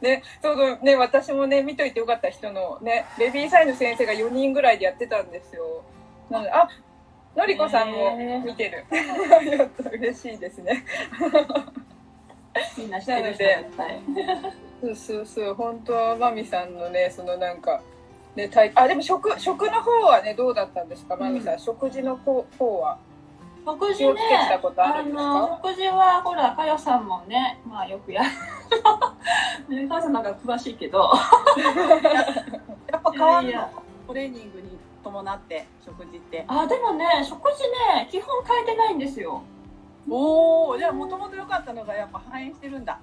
[0.02, 5.84] ね、そうそうね、私もね、見といてよかった人のね、ベビーサインの先生が4人ぐらいでやってたんですよ。
[6.28, 6.68] なので、あ、
[7.36, 8.84] のりこさんも見てる。
[9.56, 10.84] やった、嬉しいですね。
[12.76, 14.00] みんな知ってる人絶対
[14.82, 17.80] そうそうそう、本当はマミさんのね、そのなんか、
[18.34, 21.58] ね、体あ、でも食、食の方はね、どうだったんですか、マミさん。
[21.58, 22.98] 食事の方方は。
[23.64, 24.20] 食事ね
[24.76, 28.28] あの食事はほらかよさんもねまあよくやる
[29.68, 31.12] ねかよさんなんか詳しいけど。
[32.90, 33.70] やっぱ変わるの？
[34.06, 36.44] トレーニングに伴って食事って。
[36.48, 37.62] あでもね食事
[37.94, 39.42] ね基本変えてないんですよ。
[40.08, 42.98] おお、じゃあもともと良かったのがやっぱ反映してるんだ。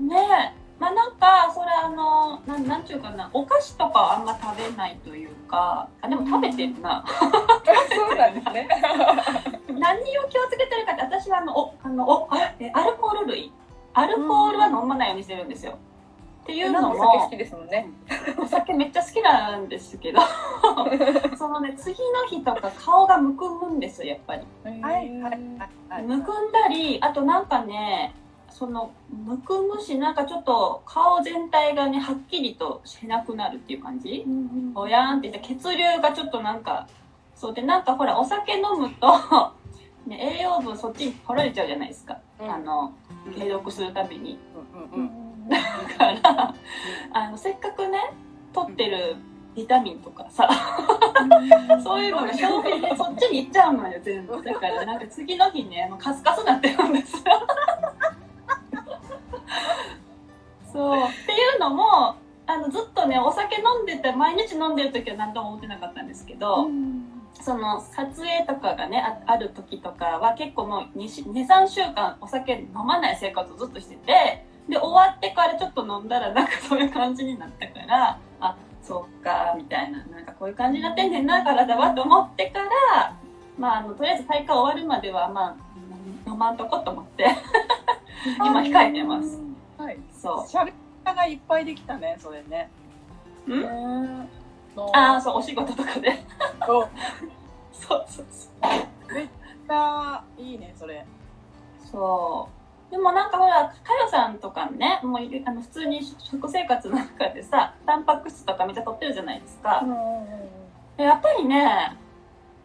[0.00, 0.16] ね
[0.56, 0.64] え。
[0.78, 7.04] まあなんかそれあのなんなんちゅうかなお菓子とかはあんま食べないというかあでも食べてるな。
[7.06, 8.68] そうなんですね。
[9.78, 13.52] 何を気をつけてるかって私はあのおあのおあえアルコール類？
[13.94, 15.78] アルコールは飲まないようにしてるんですよ。
[16.42, 17.88] っていうのお酒好もきですもんね。
[18.38, 20.20] お酒めっちゃ好きなんですけど。
[21.38, 24.42] そのね次の日とか顔がむくむんですよやっぱり。
[24.62, 25.30] はいはい
[25.88, 26.02] はい。
[26.02, 28.14] むくんだりあとなんかね
[28.50, 34.24] そのむくむしなんかちょっと顔全体がねはっきりとしなくなるっていう感じ。
[34.74, 36.86] ぼやーんって言って血流がちょっとなんか
[37.34, 39.52] そうでなんかほらお酒飲むと、
[40.06, 42.92] ね、栄養分そっちに取られちゃうじゃないですか、うんあの
[43.36, 44.38] 継続するために。
[44.94, 45.48] うんうんうん。
[45.48, 45.58] だ
[45.98, 46.54] から
[47.12, 47.98] あのせっかくね
[48.52, 49.16] 取ってる
[49.54, 50.48] ビタミンとかさ
[51.82, 54.42] そういうのが消費でそっちに行っちゃうのよ全部。
[54.42, 57.22] だからなんか次の日ねもうカスカスになってるんですよ。
[60.72, 61.02] そう。
[61.02, 62.16] っていうのも
[62.46, 66.68] あのずっとねお酒飲んでて毎日飲んでる時は何とも思ってなかったんですけど、
[67.40, 83.16] その撮影とかがねあある時とかは結構もう23週間お酒飲まない生活をずっとしててで終わってからちょっと飲んだらなんかそういう感じになったからあそっかみたいななんかこういう感じになってんねんな体はと思ってから
[83.58, 85.56] まああのとりあえず大会終わるまではま
[86.26, 87.26] あ飲まんとこと思って
[88.38, 89.44] 今控えてます
[89.76, 89.98] はい。
[90.12, 90.72] そ喋り
[91.04, 92.70] 方がいっぱいできたね、それね。
[93.46, 94.28] ううん
[94.76, 96.24] のああそうお仕事とかで
[96.66, 96.88] そう。
[97.72, 98.84] そうそうそう
[99.68, 101.04] あいいね、それ。
[101.90, 102.48] そ
[102.90, 102.90] う。
[102.90, 109.82] でもなんかほら、かよさんとかね、もうあの普通に食生活の中でさ、タンパク質とかめっちゃ取ってるじゃないですか。
[110.96, 111.96] でやっぱりね、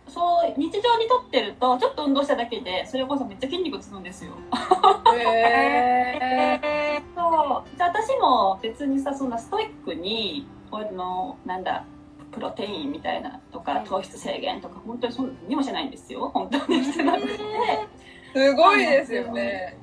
[0.09, 4.31] そう日常にとってるとちょっと運動しただけでそれこそめっちゃ筋肉つくんですよ
[5.15, 11.83] へ そうじゃあ私も別にさそんなストイックにこのなんだ
[12.31, 16.29] プロテインみたいなとか糖質制限とか本当にそんにもしないんですよ。
[16.33, 16.83] 本当に。
[16.83, 17.37] してなくて、
[18.33, 19.77] すごいですよね。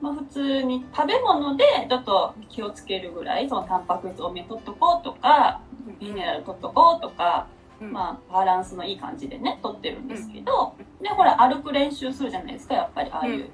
[0.00, 5.60] まあ、普通に食べ物でちょっと気をつけるぐらいそのタンパク質多めに取っとこうとか
[6.00, 7.48] ミネラル取っとこうとか、
[7.80, 7.92] うん。
[7.92, 13.50] まあ、バランスのいい感じでね取ってるんですけど、でほら歩く練習するじゃないですかやっぱりああいう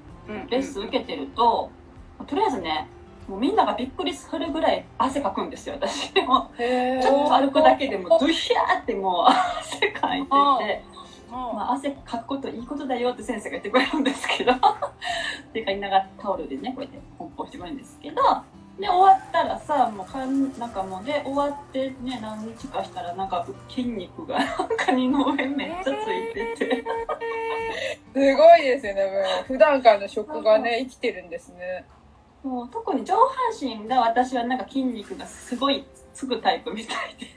[0.49, 1.69] レッスン受けてると、
[2.25, 2.89] とりあえずね
[3.27, 6.49] もうみんながびっくりするぐらい汗かくんですよ私も。
[6.57, 9.25] ちょっと歩くだけでもドヒャーってもう
[9.59, 10.83] 汗かいてて、
[11.29, 14.53] まあ、汗かくこといいことだよって先生が言ってくれるんですけど。
[14.53, 14.57] っ
[15.53, 18.21] て言いながらタオルでねこうやってポンポンしてくれるんですけど。
[18.79, 26.83] で終わったらさもうかんなんかもうで終わってね何日かしたらなんか筋肉が なんか二の上めっちゃついてて。
[28.13, 29.03] すごいですよね。
[29.47, 31.85] 普段からの食がね、生きてるんですね。
[32.47, 33.25] もう特に上半
[33.59, 35.83] 身が私はなんか筋肉がすごい
[36.13, 37.27] つくタイプみたいで。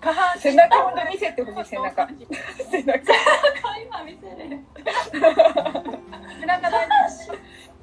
[0.00, 2.08] 下半身背中ほど見せてほしい、背中。
[2.70, 3.12] 背中。
[3.82, 4.60] 今見せれる。
[6.38, 6.70] 背中。
[6.70, 7.26] 大事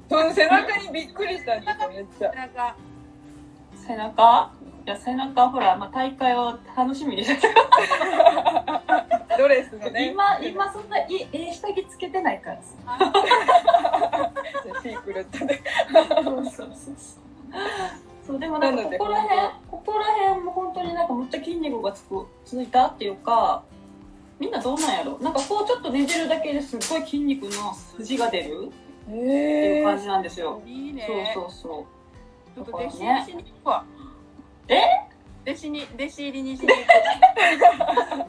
[0.08, 0.78] その背中。
[0.78, 2.36] にびっくりしたんですよ、めっちゃ背。
[2.38, 2.76] 中。
[3.86, 4.52] 背中。
[4.86, 5.48] いや背中。
[5.50, 7.48] ほら、まあ、大会を楽しみにして
[9.36, 10.10] ドレスのね。
[10.10, 12.72] 今今そんないえ下着つけてないからさ
[14.82, 15.62] シークレットで。
[16.24, 16.94] そうそうそう。
[18.26, 23.62] そうでもなんかここら辺ここら辺も本当になんかむっちゃ筋肉がつくついたっていうか
[24.38, 25.18] みんなどうなんやろ？
[25.18, 31.06] なんかこうちょっとねじるだけですっごい筋肉の筋が出るっていへう感じなんですよ、いいね。
[31.34, 31.84] そうそうそう。
[32.54, 33.84] ちょっと弟子入りしに行くわ。
[34.68, 34.82] え？
[35.46, 36.80] 弟子に弟子入りにしに行く。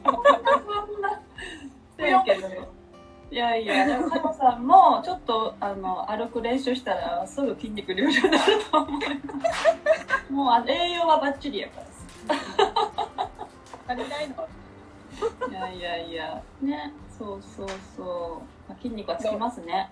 [0.10, 1.20] そんな。
[1.98, 2.48] そうやけど
[3.30, 10.32] いやいや、でも、かのさんも、ちょっと、あの、歩く練習したら、すぐ筋肉隆々になると思います。
[10.32, 11.86] もう、あの、栄養はバッチリやから
[13.86, 14.46] 足りないのさ。
[15.48, 18.68] いやいやいや、ね、そうそうそう。
[18.68, 19.90] まあ、筋肉はつきますね。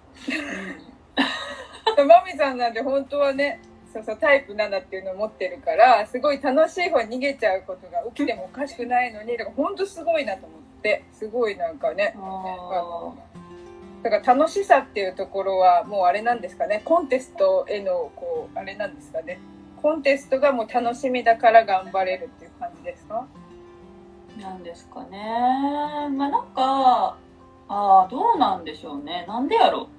[1.96, 3.60] マミさんなんで本当はね、
[3.92, 10.67] そうそうタイプ7っていうのを持ってるから、すごい楽しい方に逃げちゃうことが起きてもおかしくないのに、だから本当すごいなと思って、
[11.12, 12.22] すごいなんかねう、ん。
[12.22, 13.12] あ
[14.02, 19.40] だから楽しさっていうところはもうあれなんですかね、コンテストへのこう、あれなんですかね。
[19.82, 23.26] コンテストがもう楽しみだから頑張れるっていう感じですか？
[24.36, 25.18] ーなんですかね。
[26.16, 27.16] まあ、なんか、
[27.68, 29.24] ああ、どうなんでしょうね。
[29.28, 29.88] なんでやろ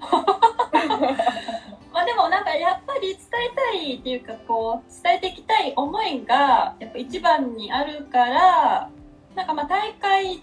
[1.92, 8.90] まあでもなんかやっぱり伝えたいっていうかこう伝えていきたい思いがやっぱ一番にあるから
[9.34, 10.40] なんかまあ大会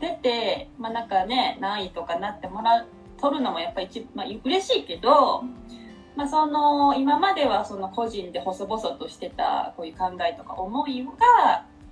[0.00, 2.86] 出てまあなんかね何位とかなってもらう
[3.20, 5.42] 取るのもやっぱ一、まあ、嬉しいけど、
[6.16, 11.10] まあ、その今まではその個人で細々としてたこういう考えとか思いが、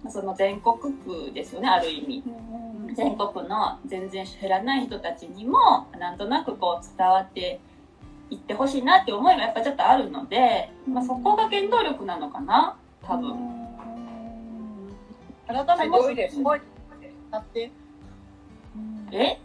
[0.04, 2.22] まあ、その全国区ですよねある意味。
[2.94, 7.60] 全国の全然知らない人たちにもなんとなくこう伝わって
[8.30, 13.66] いってほしいなって思いがやっぱちょっとあるので、まあ、そこが原動力なのかな多分。
[15.48, 16.60] 改めてすごいです思い
[17.30, 17.70] 語って
[19.12, 19.38] え？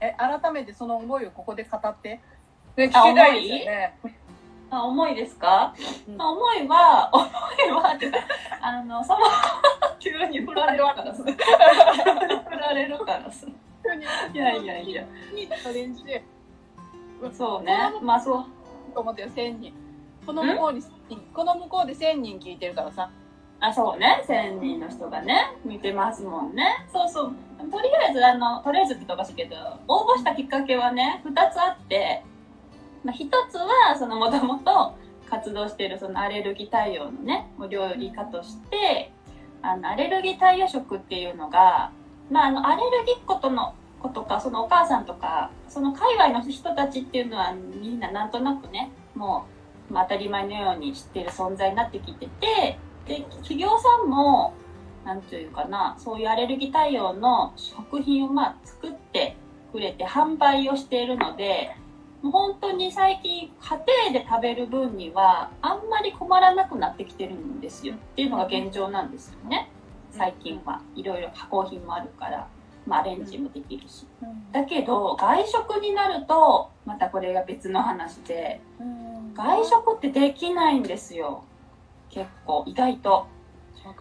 [0.00, 2.20] え改めてその思いをここで語って。
[2.76, 3.94] ね、聞きたいですよね。
[4.70, 5.74] あ重いですか、
[6.08, 6.16] うん。
[6.16, 7.98] まあ重いは重いは
[8.60, 9.20] あのその
[10.00, 11.22] 急に振られるからさ。
[11.24, 13.46] 振られるからさ。
[14.32, 15.04] いやいやいや。
[17.32, 17.92] そうね。
[18.02, 18.44] まあそう。
[18.92, 19.74] と思ってよ1000人。
[20.26, 20.82] この向こうに
[21.32, 23.10] この向こうで1000人聞いてるからさ
[23.66, 24.22] あそうね。
[24.26, 26.86] 1000人の人がね見てますもんね。
[26.92, 27.32] そうそう。
[27.70, 29.56] とりあえずあのとりあえずって言かしいけど
[29.88, 32.22] 応募したきっかけはね2つあって、
[33.02, 34.94] まあ、1つはそのもともと
[35.28, 39.12] 活動してるそのアレルギー対応のねお料理家として
[39.62, 41.90] あのアレルギー対応食っていうのが、
[42.30, 49.46] まあ、あのアレルギーっ子との子とかそのお母さんとかその界隈の人たちっていうのはみんななんとなくねも
[49.90, 54.54] う、まあ、当たり前のように知ってる存在になってきててで企業さんも
[55.04, 59.36] なんていうかなそういうアレルギー対応の食品をまあ作って
[59.72, 61.76] くれて販売をしているので
[62.22, 67.96] もう本当に最近家庭で食べる分にはあんまり困らなくなってきてるんですよ。
[67.96, 69.70] っていうのが現状なんですよね。
[70.10, 70.80] 最近は。
[70.96, 72.48] いろいろ加工品もあるから、
[72.86, 74.06] まあ、アレンジもできるし。
[74.52, 78.62] だけど外食になるとまたこれが別の話で
[79.34, 81.44] 外食ってできないんですよ
[82.10, 83.26] 結構意外と。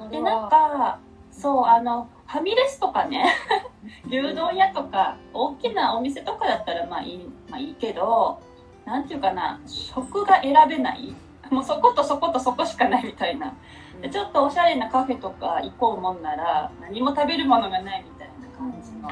[0.10, 0.99] でなんか
[1.32, 3.26] そうあのファミレスとかね
[4.08, 8.39] 牛丼屋とか大きなお店とかだったらまあいい,、まあ、いいけど
[8.86, 11.14] なんていうかな食が選べない
[11.49, 13.54] もうそことそことそこしかないみたいな
[14.01, 19.10] でちょっとおしゃれなカフェとか行こうもんなら何も食べるものがないみたいな感じの。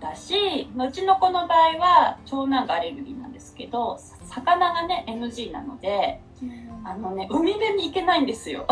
[0.00, 6.22] だしうちの子の場合は長男がアレルギーなんですけど魚がね NG なので
[6.84, 8.66] あのね海辺に行けないんですよ。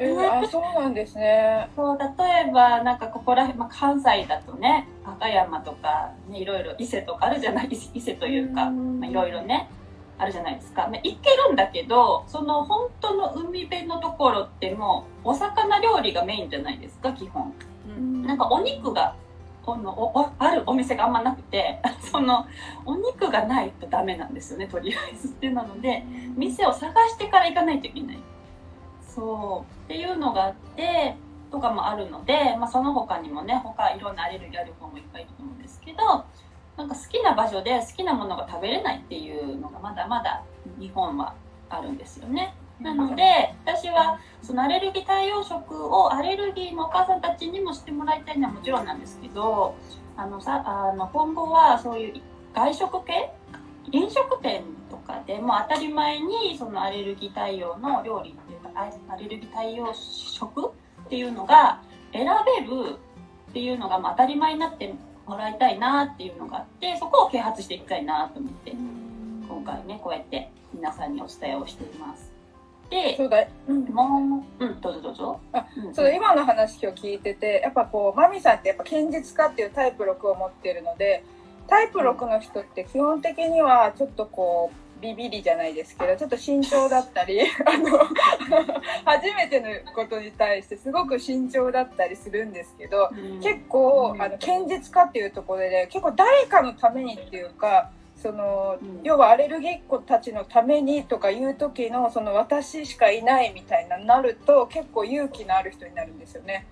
[0.00, 1.68] えー、あそうなんですね。
[1.76, 2.06] そう例
[2.48, 7.68] えばなんかここら辺、まあ、関西だとね和歌山とか、ね、いろいろ伊勢とかあるじゃない？
[7.94, 9.70] 伊勢というか、まあ、いろいろね
[10.18, 17.54] あるじゃないですか、ね、行けるんだけどその本当の海辺のところってもうお魚料理がメインじゃないですか基本。
[18.26, 19.14] なんかお肉が
[19.70, 22.44] このおあるお店があんまなくて その
[22.84, 26.02] お肉がないとダメなんですよねとりあえずってなので
[26.36, 28.18] 店を探してから行かないといけない
[29.00, 31.14] そうっていうのがあって
[31.52, 36.24] とかもあるので、まあ、その他にもね他いろんなアレルギーある子もいっぱいいると思うんですけど
[36.76, 40.42] なんか好きな場所で好きなものが食べれないっていうのがまだまだ
[40.80, 41.34] 日本は
[41.68, 42.54] あるんですよね。
[42.80, 49.76] なので私はそのアレルギー対応食をアレルギーのお母さんたちにもしてもらいたいのはもちろんなんですけど
[50.16, 52.22] あのさあの今後はそういう
[52.54, 53.30] 外食系？
[53.92, 58.70] 飲食店とかでも当たり前にそのアレルギー対応の料理っていうか
[59.08, 61.80] アレルギー対応食っていうのが
[62.12, 62.26] 選
[62.60, 62.96] べる
[63.50, 64.94] っていうのが当たり前になって
[65.26, 68.72] もらいたいなっていうのがあってそこを啓発していきたいなと思って
[69.48, 72.39] 今回ねこうやって皆さんにお伝えをしています。
[72.90, 75.40] で、そうだ、うん、もう、うん、どうぞどうぞ。
[75.52, 81.24] あ、うん、そう今の話今日聞いてて、やっぱこう、マミさんってやっぱ堅実家っていうタイプ6を持ってるので、
[81.68, 87.98] タイプ6の人って基本的にはちょっとこう、ビビりじゃないですけどちょっと慎重だったり あの
[89.04, 97.90] 初めてのことに対してすごく慎重だったりするんですけど、うん、結構あの堅実家っていうところで結構誰かのためにっていうか
[98.22, 106.66] その、うん、要はアレルギーっ子たちのためにとかいう時のその私しかいないみたいななると結構勇気のある人になるんですよね。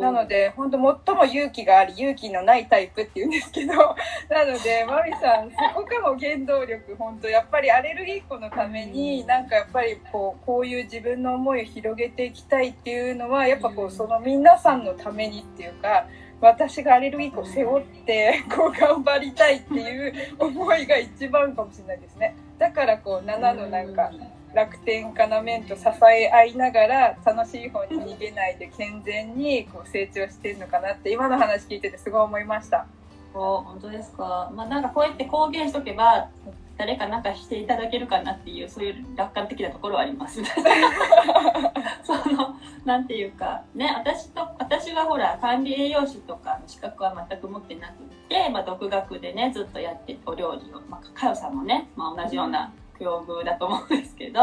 [0.00, 3.72] なので本当最も勇気があり勇気のないタイプっていうんですけど
[4.30, 16.06] なのでマミさんそこかも原動力本当やっぱりアレルギーっ子のためになんかやっぱりこうこういう自分の思いを広げていきたいっていうのはやっぱこうその皆さんのためにっていうか
[16.42, 24.10] 私がアレルギーを背負ってこう頑張りたいっていう思いが一番かもしれないですねだからこう7のなんか
[24.54, 25.82] 楽天家な面と支
[26.12, 32.86] え合いながら楽しい方に逃げないで健全にこう成長してるのかなって今の話聞いててすごい思いました。
[33.32, 36.28] 本当ですか、まあ、なんかこうやって公言しとけば
[36.76, 40.42] 誰かなんかしていただけるかなっていうそういう楽観的なところはあります
[42.02, 47.94] そのなんていうかね私と私はほら管理栄養士とかの資格は全く持ってなく
[48.28, 54.40] て、まあ、独学でねずっとやってお料理を、まあ、かよさんもね、まあ、同じような境遇だと思うんですけど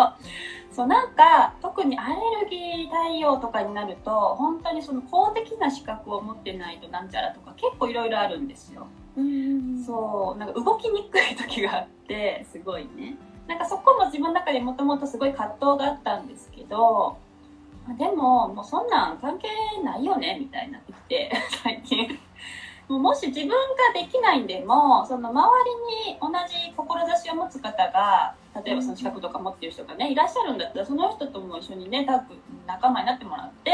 [0.71, 8.87] そうなんか特にアレルギー対応とかになると本当にその公的な資格を持ってないとなんちゃらとか結構いろいろあるんですよ。
[9.85, 13.17] そうなんか動きにくい時があって すごいね。
[13.47, 17.17] なんかそこも自分の中でもともとすごい葛藤があったんですけど
[17.97, 19.47] でももうそんなん関係
[19.83, 21.31] ないよねみたいになってきて
[21.63, 22.19] 最近
[22.97, 23.55] もし自分が
[23.93, 25.51] できないんでもその周
[26.07, 28.33] りに同じ志を持つ方が
[28.65, 32.35] 例えばその資格とか持ってる人がねいらっしゃるんだったらその人とも一緒にねタッグ
[32.65, 33.71] 仲間になってもらって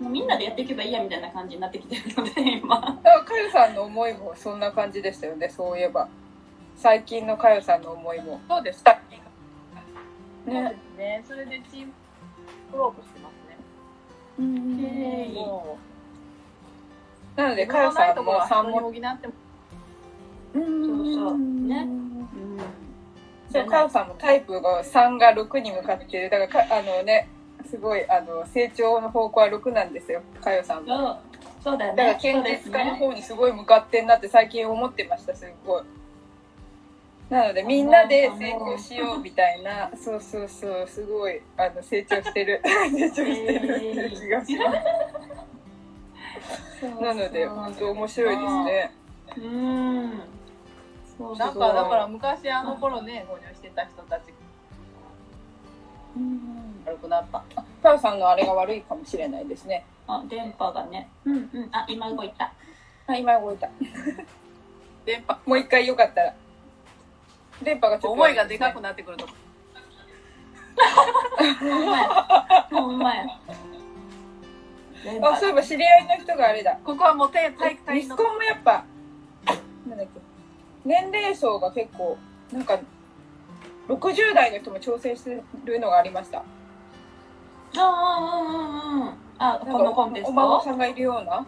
[0.00, 2.80] もうみんなでやっていけばいいやみたいな感じになってきてるので 今。
[2.80, 6.08] かよさんの思いもそんな感じでしたよねそういえば。
[6.76, 8.40] 最近のかよさんの思いも。
[8.48, 9.00] そうですね。
[10.46, 11.24] そうですね。
[11.26, 11.92] それでチーム
[12.82, 13.56] ワークしてますね。
[14.38, 14.84] うん。
[14.84, 15.89] えー
[17.36, 18.80] なので、かよさんも3も。
[18.80, 19.32] 補っても。
[20.52, 20.64] そう
[21.14, 21.38] そう。
[21.38, 21.86] ね。
[23.52, 26.30] そう、かよさんもタイプが3が6に向かってる。
[26.30, 27.28] だからか、あのね、
[27.68, 31.20] すごい、あの、成長の方向は6なんですよ、かよさんも。
[31.62, 31.94] そうだね。
[31.96, 35.82] だから、堅実化の方にすごい向かってんなって最近思ってました、すごい。
[37.30, 42.60] なのでみんなで成功しようみたいな、そうそうそうすごいあの成長してる
[42.90, 45.49] 成長してる気がします。
[47.00, 48.92] なので本当面白いですね。
[49.36, 50.20] うん。
[51.18, 54.22] そうなんかだから昔あの頃ね購入してた人たち。
[56.16, 56.82] うん。
[56.86, 57.44] 悪くなった。
[57.82, 59.84] かよさんのあれが悪いかもしれないですね。
[60.06, 61.08] あ電波がね。
[61.24, 61.68] うんうん。
[61.72, 62.52] あ今動いた。
[63.06, 63.68] あ今動いた。
[65.04, 65.38] 電波。
[65.46, 66.34] もう一回よかったら。
[67.62, 69.26] 電波がちょっと、思いがでかくなってくると。
[71.60, 72.66] ほんまや。
[72.70, 73.26] ほんまや。
[75.22, 76.78] あそういえば知り合いの人があれだ。
[76.84, 78.84] ここはもう体体育ミスコンもやっぱ
[79.88, 80.20] なんだっけ
[80.84, 82.18] 年齢層が結構
[82.52, 82.78] なんか
[83.88, 86.44] 60代の人も挑戦してるのがありました。
[87.76, 91.46] あうんうんうんあこのコンテスお孫トさんがいるような。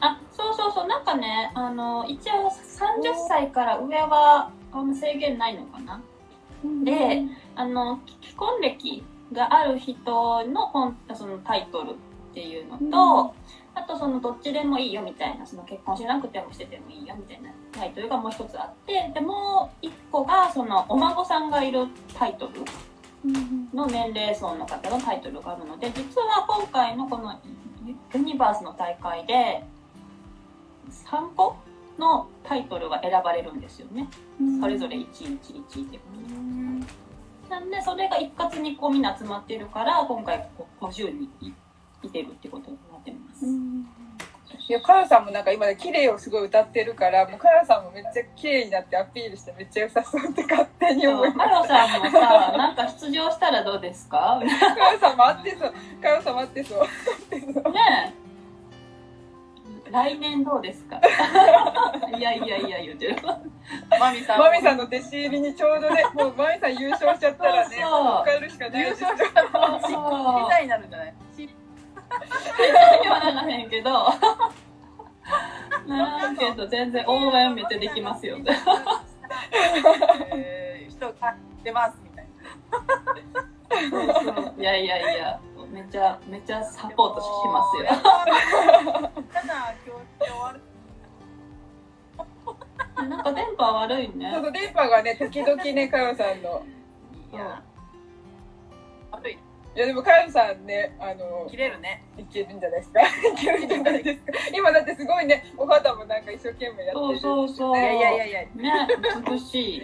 [0.00, 6.00] あそうそうそうなんかねあの一応30歳から上はあの制限ないのかな。
[6.84, 7.22] で
[7.56, 11.94] あの既婚歴がある人の本そのタイトル
[12.32, 13.34] っていうのと、
[13.74, 22.60] あとそのどっちでもいいよみたいなその結婚しなくてもしててもいいよみたいなタイトルがもう一つあってでもう一個がそのお孫さんがいるタイトル
[23.74, 27.38] の年齢層の方のタイトルがあるので実は今回のこの
[28.14, 29.64] ユニバースの大会で
[30.90, 31.56] 3個
[31.98, 34.08] のタイトルが選ばれるんですよね。
[34.60, 36.00] それぞれ1、1、1って
[37.48, 41.54] なんでそれが一括にこうみんな集まってるから今回こう50人
[42.02, 43.44] いいてるってことになってます。
[44.68, 51.50] いやカヨさんもなんか今で綺麗をすごい歌ってるからもうカヨさんもめっちゃ綺麗になってアピールしてめっちゃ良さそうって勝手に思います。
[51.50, 54.40] ハロさんもさ、なんか出場したらどうですか？
[54.44, 55.74] ねカヨさんも合ってそう。
[56.02, 56.86] カヨさんも合ってそう。
[57.34, 58.12] え。
[59.90, 61.00] 来年どうですか？
[62.16, 63.16] いやいやいや言うてる。
[63.98, 68.22] マミさんマミさんの弟子入りにちょうどねもうマミさん優勝しちゃったらねそうそう。
[68.22, 69.08] 受かるしかない優ですよ。
[69.10, 69.48] 勝したら
[70.44, 71.14] みたいになるんじゃない？
[72.12, 72.18] し
[73.02, 73.90] 言わならへんけど。
[75.86, 78.38] ならんけど全然応援めっちゃできますよ。
[80.32, 82.26] えー人が出ますみたい
[83.90, 85.40] ないやいやいや、
[85.72, 87.88] めっちゃめっちゃサポートしますよ。
[89.32, 90.60] ただ今日今日終わる
[93.08, 94.30] なんか電波悪いね。
[94.52, 96.64] 電波がね時々ねカヨさんの
[97.32, 97.71] いや悪
[99.74, 103.00] いいやでもカヨさんねあの切れるねいけるんじゃないですか？
[103.06, 103.06] い
[103.40, 104.32] けるんじゃないですか？
[104.54, 107.78] 今だってすごいねお肌もなんか一生懸命やってそうるそうそう。
[107.78, 108.88] いやいやいやいやね、
[109.30, 109.82] 美しい。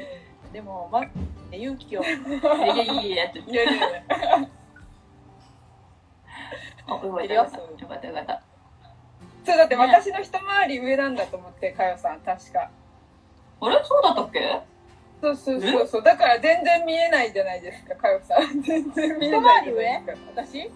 [0.52, 1.02] でもま
[1.52, 3.38] 勇気を いやいやいやって。
[3.40, 3.88] いやいやいや
[6.86, 8.06] あ、よかったよかった。
[8.08, 8.42] よかった。
[9.44, 12.70] そうだって私の一回り上なんだと思ってかよさん確か
[13.60, 13.80] あれ？
[13.84, 14.60] そうだったっけ？
[15.20, 16.02] そうそうそうそう。
[16.02, 18.62] だから全然見えないじゃないですかかよさん。
[18.62, 20.42] 全然見えないじゃないですか。
[20.42, 20.70] 私？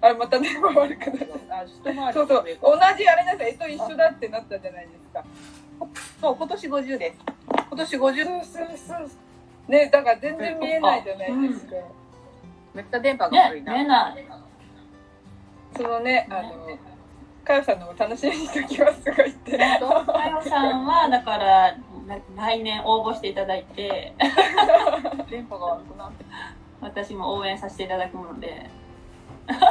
[0.00, 2.44] あれまた電話悪くなったあ一回りそうそう。
[2.60, 3.50] 同じあれなんです。
[3.50, 5.24] よえと一緒だってなったじゃないですか。
[6.20, 7.18] そう今年50です。
[7.70, 9.10] 今年50そうそうそう
[9.68, 11.76] ねだから全然見えないじゃないですか、
[12.74, 14.26] めっちゃ電波がね悪い、な、見えない。
[15.76, 16.78] そのねあの
[17.44, 19.58] かよさんのも楽しみにしておきますとか言って。
[19.58, 19.64] か
[20.28, 21.78] よさんは、だから、な
[22.36, 24.14] 来年応募していただいて、
[25.30, 26.24] 電波が悪くなって。
[26.80, 28.68] 私も応援させていただくので、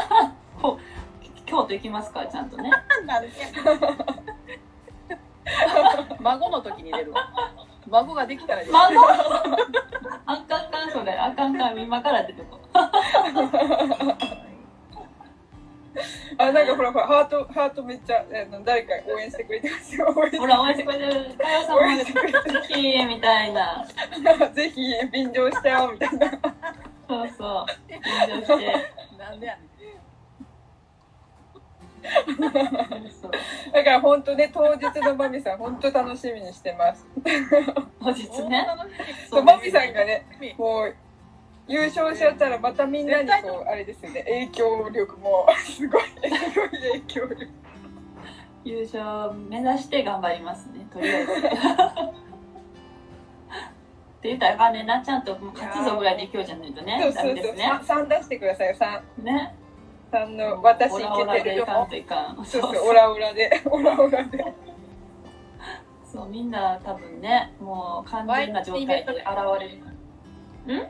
[1.46, 2.22] 京都行きますか？
[2.22, 2.72] ら、ちゃんとね。
[6.22, 7.30] 孫の時に出るわ。
[7.90, 8.72] 孫ができたら出る。
[8.74, 9.02] 孫？
[10.26, 11.12] あかんあかん、それ。
[11.14, 12.58] あかんかん、今から出てこ。
[12.74, 12.78] う。
[16.38, 21.12] あなんかほらほらハートハートめっちゃあの誰か応援してくれてますよ応援してほら、応援してくれてる。
[21.38, 22.12] かよさんも、ぜ
[22.68, 23.86] ひ、 みたいな。
[24.54, 24.82] ぜひ
[25.12, 26.30] 便乗しちゃおうみたいな
[27.08, 27.66] そうそう。
[27.92, 28.92] 緊張して。
[29.18, 29.72] なんでやねん
[33.12, 33.32] そう
[33.72, 37.06] だから本当ね当日のマミさん本当楽しみにしてます
[38.02, 38.66] 当日ね。
[39.30, 40.26] そうマミさんがね
[40.58, 40.96] もう
[41.72, 46.16] 優勝しちゃったらまたみんなにこうあれですよね影響力もすごいす
[46.60, 47.48] ごい影響力
[48.64, 51.32] 優勝目指して頑張りますね、とりあえず。
[51.32, 51.36] っ
[54.22, 57.72] て言ったらあかんねんな、ちゃんと勝つぞぐらいで今日じゃないとねそう、そうそうダメですね。
[57.72, 59.56] 3出してくださいよ3ね。
[60.12, 62.46] 三の私いオラオラけてるでいかんといかん。
[62.46, 64.54] そうそうオラオラでオラオラで
[66.14, 69.08] そう、みんな多分ね、もう完全な状態で現
[69.60, 69.90] れるか
[70.68, 70.76] ら。
[70.76, 70.88] ん？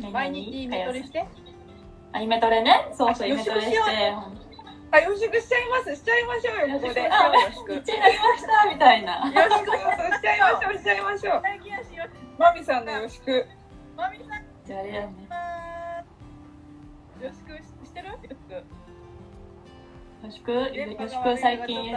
[0.00, 1.26] 毎日イメトレして？
[2.12, 2.88] あ、イメトレね？
[2.92, 3.76] そうそう、あイメトレして。
[4.94, 9.32] あ予習しちゃいますしちゃいましょうよここであ、よろしく1位になりましたみたいな。
[9.32, 9.80] よろしくし
[10.20, 11.42] ちゃいましょうしちゃいましょう
[12.38, 13.46] マミさんのよろしく
[13.96, 14.28] マミさん
[14.66, 14.92] じゃあね。
[17.22, 18.08] よろしくしてる？
[18.08, 18.14] よ
[20.24, 21.90] ろしくよろしく、最近。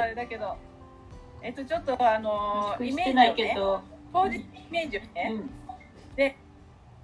[1.41, 3.81] えっとちょっとあのイメージないをねけど。
[4.15, 5.49] イメージをね、うん。
[6.15, 6.37] で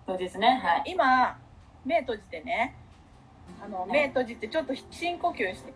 [0.06, 0.92] そうですね、はい。
[0.92, 1.38] 今
[1.86, 2.76] 目閉じてね
[3.64, 5.74] あのい目閉じてちょっと深呼吸して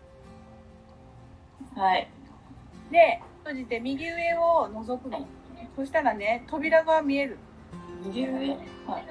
[1.74, 2.08] はい。
[2.90, 5.26] で閉じて右上を覗くの
[5.74, 7.38] そしたらね扉が見える
[8.04, 8.30] 右上？
[8.86, 9.04] はい。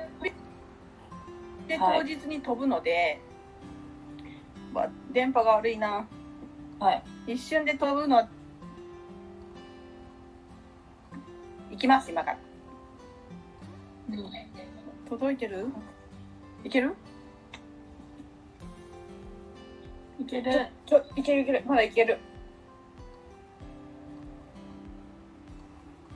[1.67, 3.19] ではい当日に飛ぶので、
[4.73, 6.07] わ電波が悪いな。
[6.79, 7.33] はい。
[7.33, 8.27] 一瞬で飛ぶの。
[11.71, 12.37] 行きます、今から。
[15.09, 15.67] 届いてる？
[16.63, 16.95] いける？
[20.19, 20.67] いける。
[20.85, 22.17] ちょいけるいけるまだいける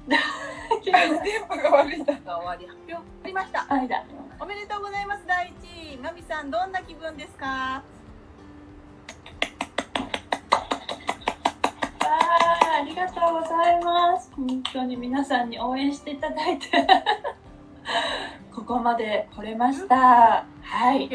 [0.09, 0.17] 電
[1.47, 2.65] 波が悪い終わり。
[2.67, 3.59] 発表ありました。
[3.61, 4.03] はいだ。
[4.39, 5.97] おめでとうございます、第一位。
[5.97, 7.45] まみさん、どんな気分ですか？
[7.45, 7.83] わ
[12.01, 14.31] あ、ありがとうございます。
[14.35, 16.67] 本当に皆さんに応援していただいて、
[18.69, 20.45] ここまで来れました。
[20.61, 21.09] はい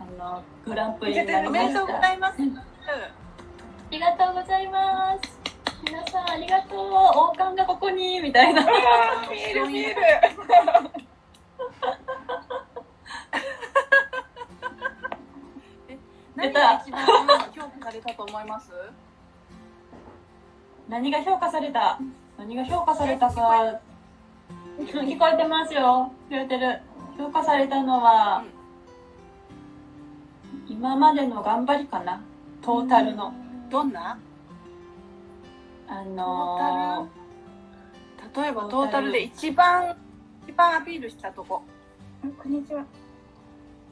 [0.00, 2.08] あの、グランプリになりおめでとうごました。
[2.08, 2.42] ざいます。
[2.42, 2.64] うんあ
[3.90, 5.38] りがとうございます。
[5.84, 6.78] 皆さんありがとう。
[6.88, 8.62] 王冠がここに、みたいな。
[9.30, 9.96] 見える見える
[16.34, 18.72] 何が一番評価されたと思います？
[20.88, 21.98] 何が評価された？
[22.38, 23.80] 何が評価されたか、
[24.78, 26.12] 聞こえてますよ。
[26.28, 26.80] 聞こえてる。
[27.16, 28.44] 評価されたのは、
[30.68, 32.22] 今までの頑張りかな。
[32.60, 33.32] トータルの。
[33.70, 34.18] どんな？
[35.88, 37.08] あの
[38.36, 39.96] 例えばトータルで一番、
[40.46, 41.62] 一番アピールしたとこ。
[42.42, 42.84] こんにちは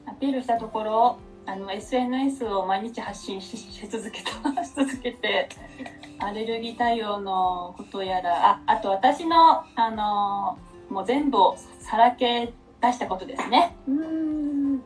[0.06, 5.48] ー、アピールしたところ、あの、SNS を毎日発信しし続けた、 し続けて、
[6.18, 13.76] アレルギー対応のことやら、あ、あと私の、あのーもう全部をさらけ出したことですね。
[13.88, 14.74] うん。
[14.74, 14.82] うん。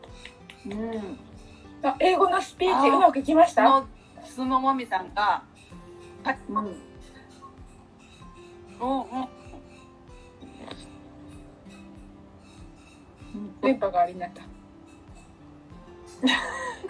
[1.83, 3.85] あ英語のスピーチうまくいきました？
[4.25, 5.43] その、もみさんが、
[6.25, 6.57] はい、うん。
[6.57, 6.67] うん。
[13.35, 13.61] うん。
[13.61, 14.43] 電波がありになった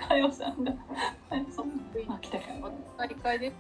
[0.07, 0.65] かよさん。
[0.65, 0.73] が。
[1.29, 1.71] かよさん。
[2.09, 2.45] あ、来たか。
[2.97, 3.53] 大会で。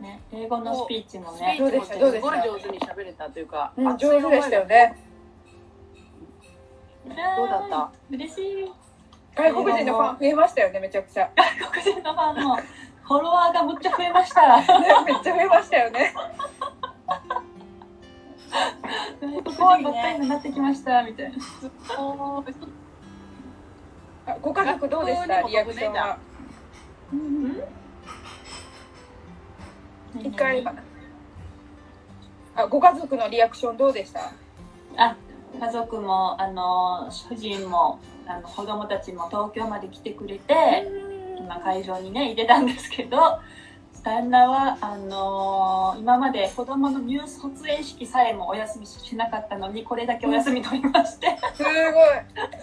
[0.00, 1.64] ね、英語のスピーチもスねピ。
[1.64, 2.42] ーチもすごいどうでした？
[2.46, 4.96] 上手に喋れたというか、うん上手でしたよね。
[7.36, 7.90] どうだった？
[8.10, 8.72] 嬉しい。
[9.34, 11.30] 外国人のファン増えましたよねめちゃくちゃ。
[11.36, 14.60] 外国人のファンも、フォロワーがむっちゃ増えました。
[14.60, 14.66] ね
[15.06, 16.14] めっちゃ増えましたよね。
[19.20, 21.36] 外国人ばっかりになってきました、みたいな。
[24.26, 25.42] あご家族どうでした？
[25.42, 26.18] リアクションは
[30.22, 30.64] 一回。
[32.56, 34.32] あご家族のリアクションどうでした？
[34.96, 35.16] あ、
[35.60, 40.54] 家族も、あの、主人も、あの、子供たちも東京まで来てくれて、
[41.38, 43.38] 今会場にね、入れたんですけど、
[44.04, 51.72] 旦那は、あの今まで子供の入卒園式さえもお休みしなかったのに、これだけお休み取りまして、すごい。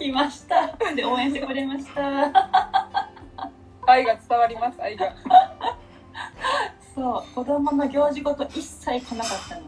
[0.00, 0.66] 来ました。
[0.94, 2.32] で、応援してくれました。
[3.86, 5.14] 愛が伝わります愛が
[6.96, 9.66] そう、子供の行事ごと一切来なかったのに。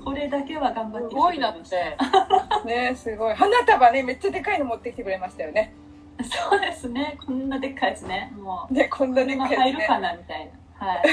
[0.02, 1.96] これだけは頑張ってすごいなっ来て。
[2.64, 5.74] ねすごい花束ねめっちゃでかいの持ってきてくれましたよね
[6.22, 8.32] そうですね、こんなでっかいですね。
[8.36, 10.86] もう、ねこんなで今かいやつね入るかなみたいな。
[10.86, 11.02] はい。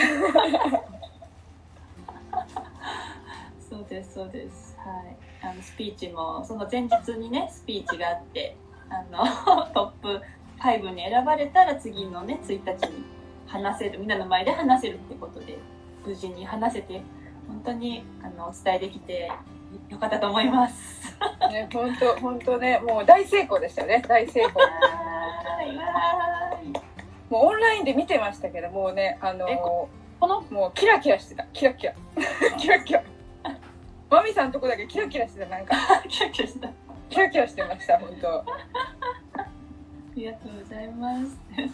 [3.70, 4.78] そうです、そうです。
[4.78, 5.17] はい。
[5.41, 8.55] あのスピーチも、その前日にね、スピーチがあって、
[8.89, 9.26] あの、
[9.74, 10.22] トップ
[10.60, 13.05] 5に選ばれたら次のね、1日に
[13.47, 15.57] 話せる、みんなの前で話せるってことで、
[16.05, 17.01] 無事に話せて、
[17.47, 19.32] 本当にあのお伝えできて
[19.89, 21.18] よかったと思います。
[21.51, 24.03] ね本当本当ねもう大成功でしたよね。
[24.07, 24.51] 大成功。
[27.30, 29.89] もうオンラインで見てましたけどもうねあのえこ
[30.22, 30.41] の？
[30.51, 31.45] もうキラキラしてた。
[31.53, 31.93] キラキラ。
[32.57, 33.03] キラキラ。
[34.10, 35.76] マミさんのとこだけキラキラしてたなんか。
[36.07, 36.68] キラキラした。
[36.68, 36.72] あ
[37.10, 38.45] キラキラしてました本当
[40.16, 41.39] りがとうございます。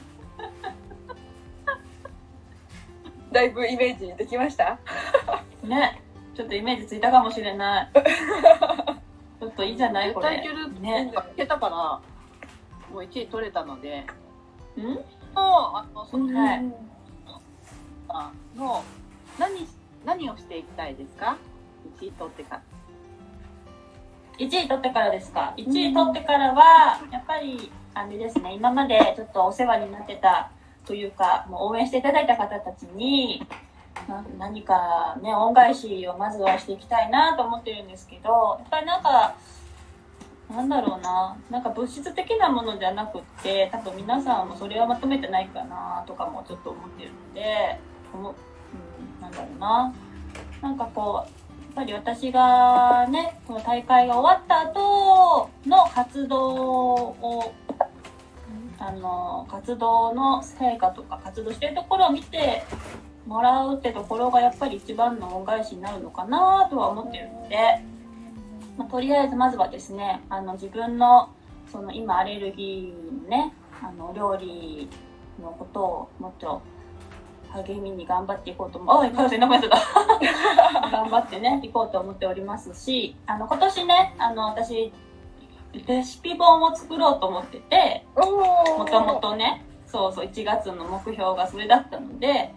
[3.32, 4.80] だいぶイメージできました？
[5.64, 6.02] ね、
[6.36, 7.90] ちょっとイメージついたかもしれない。
[9.40, 10.42] ちょっといいじゃないこれ。
[10.80, 11.12] ね。
[11.34, 12.02] いけたから、も
[13.00, 14.06] う1位取れたので、
[14.78, 14.82] ん？
[14.84, 15.04] もう、
[15.36, 16.64] あの、その、はい
[18.56, 18.84] の、
[19.38, 19.68] 何、
[20.06, 21.36] 何をしていきたいですか
[22.00, 22.62] ?1 位取ってから。
[24.38, 28.54] 1位取ってからですか？1位取ってからはやっぱりあれですね。
[28.54, 30.52] 今までちょっとお世話になってた
[30.86, 33.42] というか、もう応援していただいた方たちに。
[34.08, 39.36] な何かね恩返しをまずはしていきたいなと思ってるんですけどやっぱりなんか
[40.50, 47.80] なんだろうななんか物質的なものじゃなくって多分皆さんもそれは求めてないかなとかもちょっと思ってるので
[48.14, 48.34] 思う、
[49.20, 49.94] ん、なんだろうな
[50.62, 57.54] なんかこうやっぱり私がねこの大会が終わった後の活動を
[58.78, 62.64] あの活動の成果とか活動してるところを見て
[63.26, 67.58] もらうってところがやっぱり一番の恩返しになるのかなとは思ってるので、
[68.78, 71.30] まあ、とりあえずまずはですねあの自分の
[71.72, 74.90] その今アレルギーのねあの料理
[75.42, 76.62] のことをもっと
[77.64, 78.98] 励みに頑張っていこうと思う。
[78.98, 79.72] おい、カヨセンなくなっちゃっ
[80.82, 80.90] た。
[80.92, 84.92] 頑張ってね、いこうと思っておりますし、あの、今年ね、あの、私、
[85.88, 92.54] レシピ本を作ろうと思ってて、おもともとね、そうそう、1月の目標がそれだったので、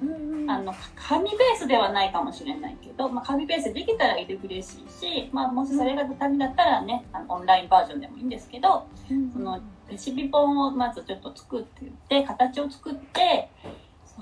[0.48, 4.28] あの、紙ベースではないかもしれないけど、まあ、紙ベースできたら嬉
[4.62, 8.86] しいし、まあ、もしそれがダメだったらね、あのオンラインバージョンでもいいんですけど、
[9.32, 13.50] そのレシピ本をまずちょっと作っていって、形を作って、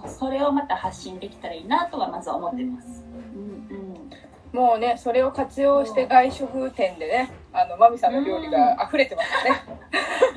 [0.07, 3.05] それをまた発信できたらいいなとはまずは思ってます。
[3.35, 4.11] うんうん。
[4.53, 9.77] もうねそれを活用して外食店でねあのマミさんの料理が溢れてますね。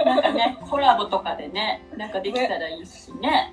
[0.05, 3.51] なんかね、 コラボとかでね、なんかできたらいいしね。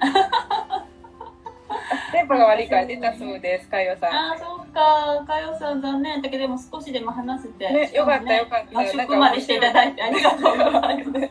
[2.12, 4.10] 電波が悪いから出たそうですかよさん。
[4.14, 5.24] ああ、そうか。
[5.26, 7.68] かよさん残念だけど、でも少しでも話せて。
[7.68, 11.30] ねよかったよかった和食までしていただいてありがとうございます。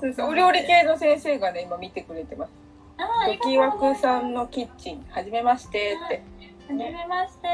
[0.00, 0.12] そう。
[0.14, 2.52] そうお料理系の先生がね今見てくれてます。
[2.96, 6.22] あーありドがとうございますキワクさんのキッチンはじめましてって。
[6.66, 7.48] はじめまして。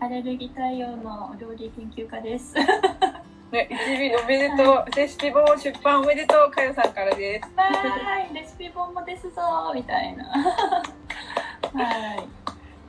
[0.00, 2.54] アレルギー対応のお料理研究家です。
[3.50, 7.50] ね一尾おめでとうレシピ本出版おめでとうかよさんからです。
[7.56, 10.24] わーい、レシピ本もですぞみたいな。
[11.72, 12.14] は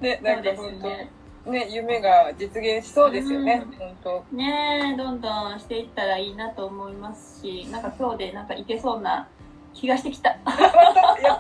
[0.01, 0.03] い。
[0.03, 1.09] ねなんか本ね。
[1.45, 4.25] 当ね夢が実現しそうですよねうん本当。
[4.35, 9.27] ねえ、どんどんしていったらいいなと思いますし、なんか今日でなんかいけそうな
[9.79, 10.29] 気がしてきた。
[10.29, 10.39] やっ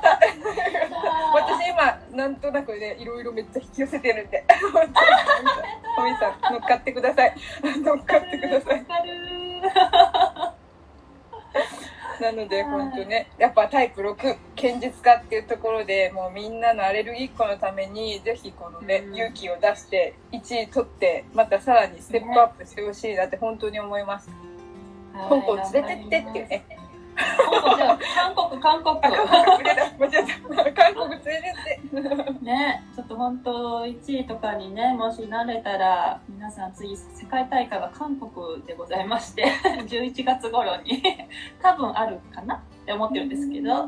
[0.01, 0.19] た。
[1.35, 4.43] 私今なんとなくねいろいろめっちゃ引き寄せてるんで。
[4.73, 4.87] 本
[5.95, 7.35] 当マミさん乗っかってください。
[7.83, 8.85] 乗っかってください。
[12.21, 14.15] なので本当ねやっぱタイプ6
[14.55, 24.29] 堅実化っていうところでもうみんなのアレルギーっ子のためにぜひこのね、うん勇気を出して1位取ってまたさらにステップアップしてほしいなって本当に思います。
[25.13, 26.78] 香港連れてってっていうね。
[27.17, 27.99] じゃあ
[28.33, 28.99] 韓国、韓国。
[29.01, 29.09] 韓
[30.93, 32.45] 国連れてって。
[32.45, 33.51] ね、ちょっと本当
[33.85, 39.51] 1位とかにね、もしなれたら、皆さん次世界大会は韓国でございまして、
[39.87, 41.03] 11月頃に
[41.61, 42.55] 多分あるかな？
[42.55, 43.87] って思ってるんですけど、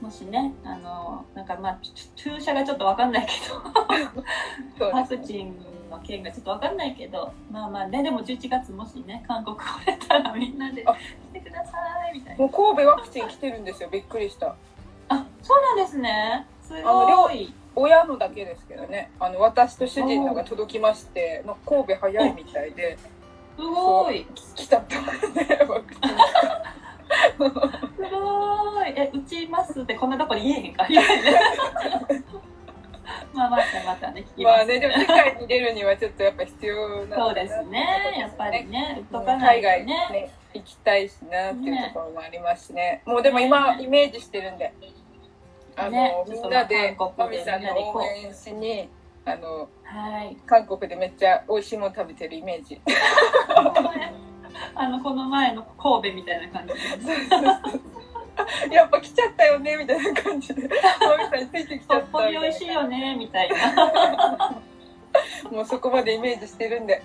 [0.00, 1.78] もしね、あの、なんかまあ、
[2.16, 5.54] 注射がちょっとわかんないけど、ワそうですクチン
[5.90, 10.98] の件がちょっとわかんないけど、まあまあね、でも11月もしね、韓国来れたらみんなであ来
[11.34, 11.72] てくださ
[12.12, 12.40] いみたいな。
[12.40, 14.54] もう神戸ワクチン来てるんですよびっくりした。
[15.08, 16.46] あ、そうなんですね。
[16.62, 17.52] すあのごい。
[17.76, 22.98] 親のだけですけどねあの私と主人のが届きまして、まあ、神戸早いみたいで。
[23.56, 24.26] すごい。
[24.56, 26.10] 来たってことでワクチン
[27.30, 28.88] すごい。
[28.96, 30.86] え、打ちますってこんなとこで言えへんか？
[33.32, 34.56] まあまたまたね、聞きます。
[34.58, 37.86] まあねでも世界に出るにはちょっとやっぱ必要なそうですね。
[38.18, 40.30] やっぱりね、とかな海外にねね。
[40.52, 44.72] 行きたいしなっていうところもありますしねもうでも今イメージしてるんで
[45.76, 48.88] あの、ねみんなでマミさんの応援しに
[49.24, 50.36] あのはい。
[50.46, 52.80] 韓国でめっちゃ美味しいもの食べてるイメージ
[54.74, 56.80] あの、この前の神戸みたいな感じで。
[58.70, 64.62] やっぱ来ちゃったよねみたいな感じでマミさんについてきちゃほったみたいなっぽり美味しいよね、みたいな。
[65.50, 67.02] もうそこまでイメージしてるんで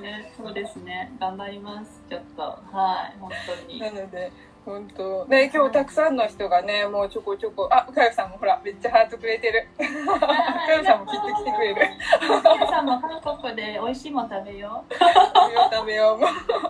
[0.00, 1.12] ね、そうですね。
[1.20, 2.02] 頑張ります。
[2.08, 2.42] ちょっと。
[2.42, 3.18] はい。
[3.20, 3.80] 本当に。
[3.80, 4.32] なので
[4.64, 11.76] 本当ね今日たくさんの人がねもうちょこちょこあかよさんもほらめっちゃハートくれてるかよさんも切ってきてくれる
[12.20, 16.18] 皆さんも韓国で美味しいもん食べよ 食べよう食べよ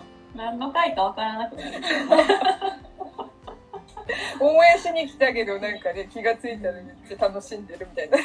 [0.05, 0.11] う。
[0.37, 1.71] 何の回かわからなくなる。
[4.39, 8.17] 応援しに来たけどなんかね気がついたらめっちゃ楽しんでるみたいな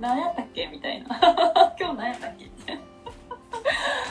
[0.00, 0.66] 何やったっけ？
[0.66, 1.08] みたいな。
[1.78, 2.48] 今日何やったっけ？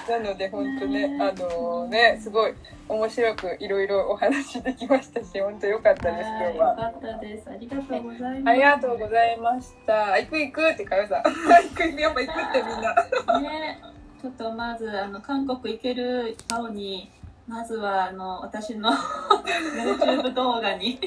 [0.12, 2.54] なので本当ねあのねすごい
[2.90, 6.70] 面白くいろいろお話できましたし本当良かったです今日は。
[6.70, 7.50] よかったです。
[7.50, 8.50] ありがとうございます。
[8.50, 10.14] ありがとうございました。
[10.18, 11.24] 行く行くってかよさん。
[11.24, 11.32] 行
[11.76, 13.40] く行くやっぱ行くってみんな。
[13.50, 13.80] ね、
[14.22, 17.12] ちょっとまずあの韓国行けるように
[17.48, 21.00] まずはあの私の YouTube 動画に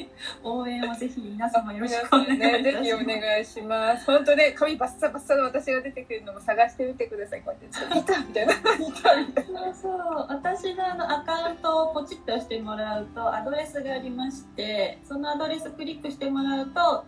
[0.43, 2.79] 応援をぜひ皆様よろし皆くお願いいさん ねぜ。
[2.83, 4.05] ひお願いします。
[4.07, 7.41] 本当ね髪バッサバッサの私が出てくるのも探してみてください。
[7.41, 8.53] こうやっていたみたいな。
[8.53, 9.61] いたみたいな。
[9.61, 17.05] そうそう私のあのアカウントをポチッと押してもらうとアドレスがありましてそのアドレスクリックしてもらうと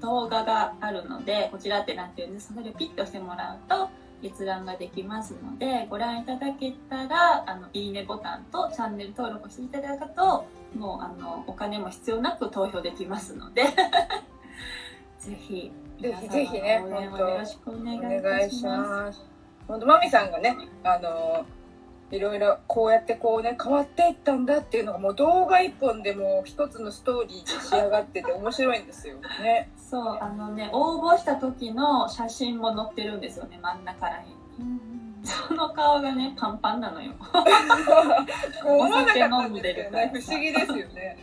[0.00, 3.90] 動画があるのでこちらってなってるんですそれをピッと押してもらうと
[4.22, 10.46] 閲覧ができますのでご覧いただけたらあのいいねボタンとチャンネル登録していただくと
[10.76, 13.64] もうあのお金も必要なく投票できますので
[15.18, 18.64] ぜひぜひぜひねよろしくお願いし。
[18.64, 19.32] ます。
[19.68, 21.46] 本当マミさんがね、あの
[22.12, 29.70] いろいろこうやってこうね変わっていったんだっていうのがもう動画一本でもう一つのストーリーで仕上がってて面白いんですよね。
[29.76, 34.34] そうあのね応募した時の写真も載ってるんですよね真ん中らへんに。
[35.24, 37.14] その顔がねパンパンなのよ。
[37.18, 37.26] こ
[38.66, 41.18] う思わなかったんですけどね不思議ですよね。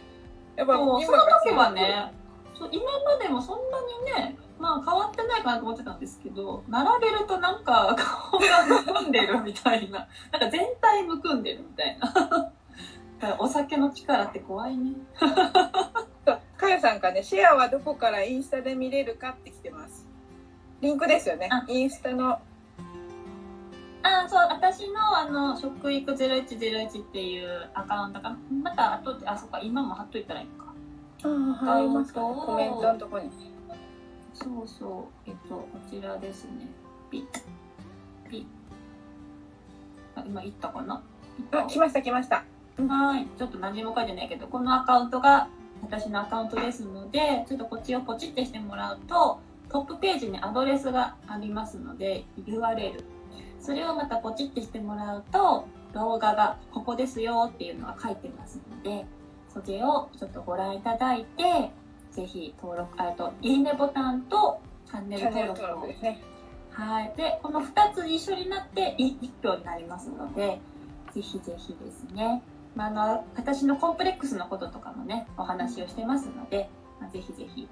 [0.55, 2.11] やっぱそうそ今がの時はね
[2.57, 10.07] そう今までもそんなにねまあ変わってないかなと思ってたんですけど並べるとなんか顔がむくんでるみたいな。
[10.31, 13.37] なんか全体むくんでるみたいな。
[13.39, 14.93] お酒の力って怖いね。
[16.57, 20.05] かよさんがねシェアはどこからインスタで見れるかって来てます。
[20.81, 21.49] リンクですよね。
[21.51, 21.65] あ。
[21.67, 22.39] インスタの。
[24.01, 30.47] あそう私のあの食育0101っていうアカウントがまた後であそっか今も貼っといたらいい
[31.27, 32.21] のかはいますか？
[32.21, 33.29] コメントのところに。
[34.41, 36.67] そうそうえっとこちらですね
[37.11, 38.45] ピッピッ
[40.15, 41.01] あ今言ったかな？
[41.51, 42.43] あ来ました来ました。
[42.87, 43.27] はい。
[43.37, 45.49] ちょっと何も書いてないけど、このアカウントが
[45.81, 53.03] 私のアカウントですので、ちょっとこっちをポチってしてもらうと、トップページにアドレスがありますので、URL。
[53.59, 59.05] それをまたポチってしてもらうと、動画がここですよっていうのが書いてますので、
[59.53, 61.71] それをちょっとご覧いただいて、
[62.11, 66.21] ぜひ登録、あと、いいねボタンとチャンネル登録をですね。
[66.71, 67.13] はい。
[67.15, 70.59] で、この2つ一緒になって1票になりますので、
[71.13, 72.41] ぜひぜひですね。
[72.75, 77.67] まあ、あの、私のコンプレックスのこととかもね、お話をしてますので、まあ、ぜひぜひ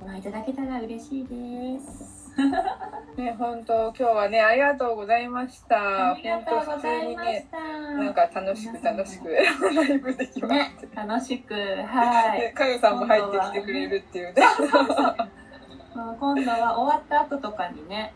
[0.00, 2.19] ご覧いただけたら嬉しいです。
[3.16, 6.12] ね本当今日はねありがとうございました。
[6.12, 7.60] ありがとうございました。
[7.60, 9.28] なんか楽しく楽しく
[9.74, 12.40] ライブできまねした。、楽しく、はい。
[12.40, 14.42] でかよさんも入ってきてくれるっていうね。
[15.94, 18.14] 今度は終わった後とかにね、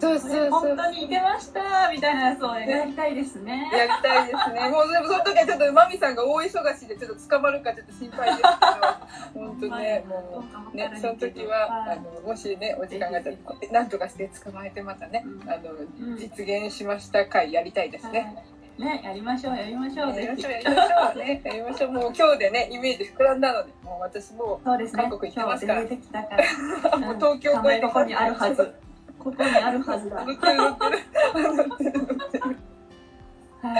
[0.00, 0.76] そうそうそう本。
[0.76, 3.70] 当にいけましたみたいなやつをやりたいですね。
[3.72, 4.68] やりたいですね。
[4.70, 13.36] もうでもその時はちょっとマミさんが大忙しでちょっと捕まるかちょっと心配ですけど、本当ねもうねその時はあのもしねお時間があったら
[13.72, 15.72] なんとかして捕まえてまたねうんあの
[16.14, 18.20] ん実現しました回やりたいですね。
[18.34, 18.60] はい。
[18.80, 25.02] ね、やりましょう、やりましょう、やりましょうやりましょうねやりましょうもう今日でねイメージ膨らんだのでもう私もそうですね。
[25.02, 26.96] 韓国行ってますから今日出てきたから。
[26.98, 28.74] もう東京名前ここにあるはず。
[29.22, 30.16] ここにあるはずだ。
[30.16, 30.22] は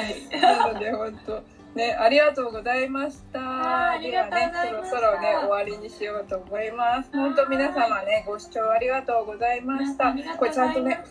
[0.02, 0.28] い。
[0.40, 1.42] なので本当
[1.74, 3.40] ねありがとうございました。
[3.40, 7.10] はいありがとうございましたではねそろそろね終わりにしようと思います。
[7.12, 11.02] 本当皆様ねご視聴ありがとうございましたこれちゃんとね。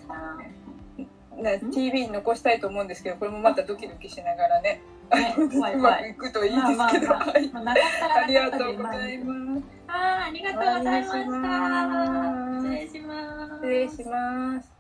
[1.42, 5.98] ね TV に残したいと思うんですけどこれもまたドキドキしながらねね、怖いうま。
[5.98, 7.08] くいくといいですけど。
[7.08, 9.64] まありがとうございます。
[9.88, 12.60] はい、ありがとうございました。
[12.62, 13.54] 失礼します。
[13.56, 14.79] 失礼します。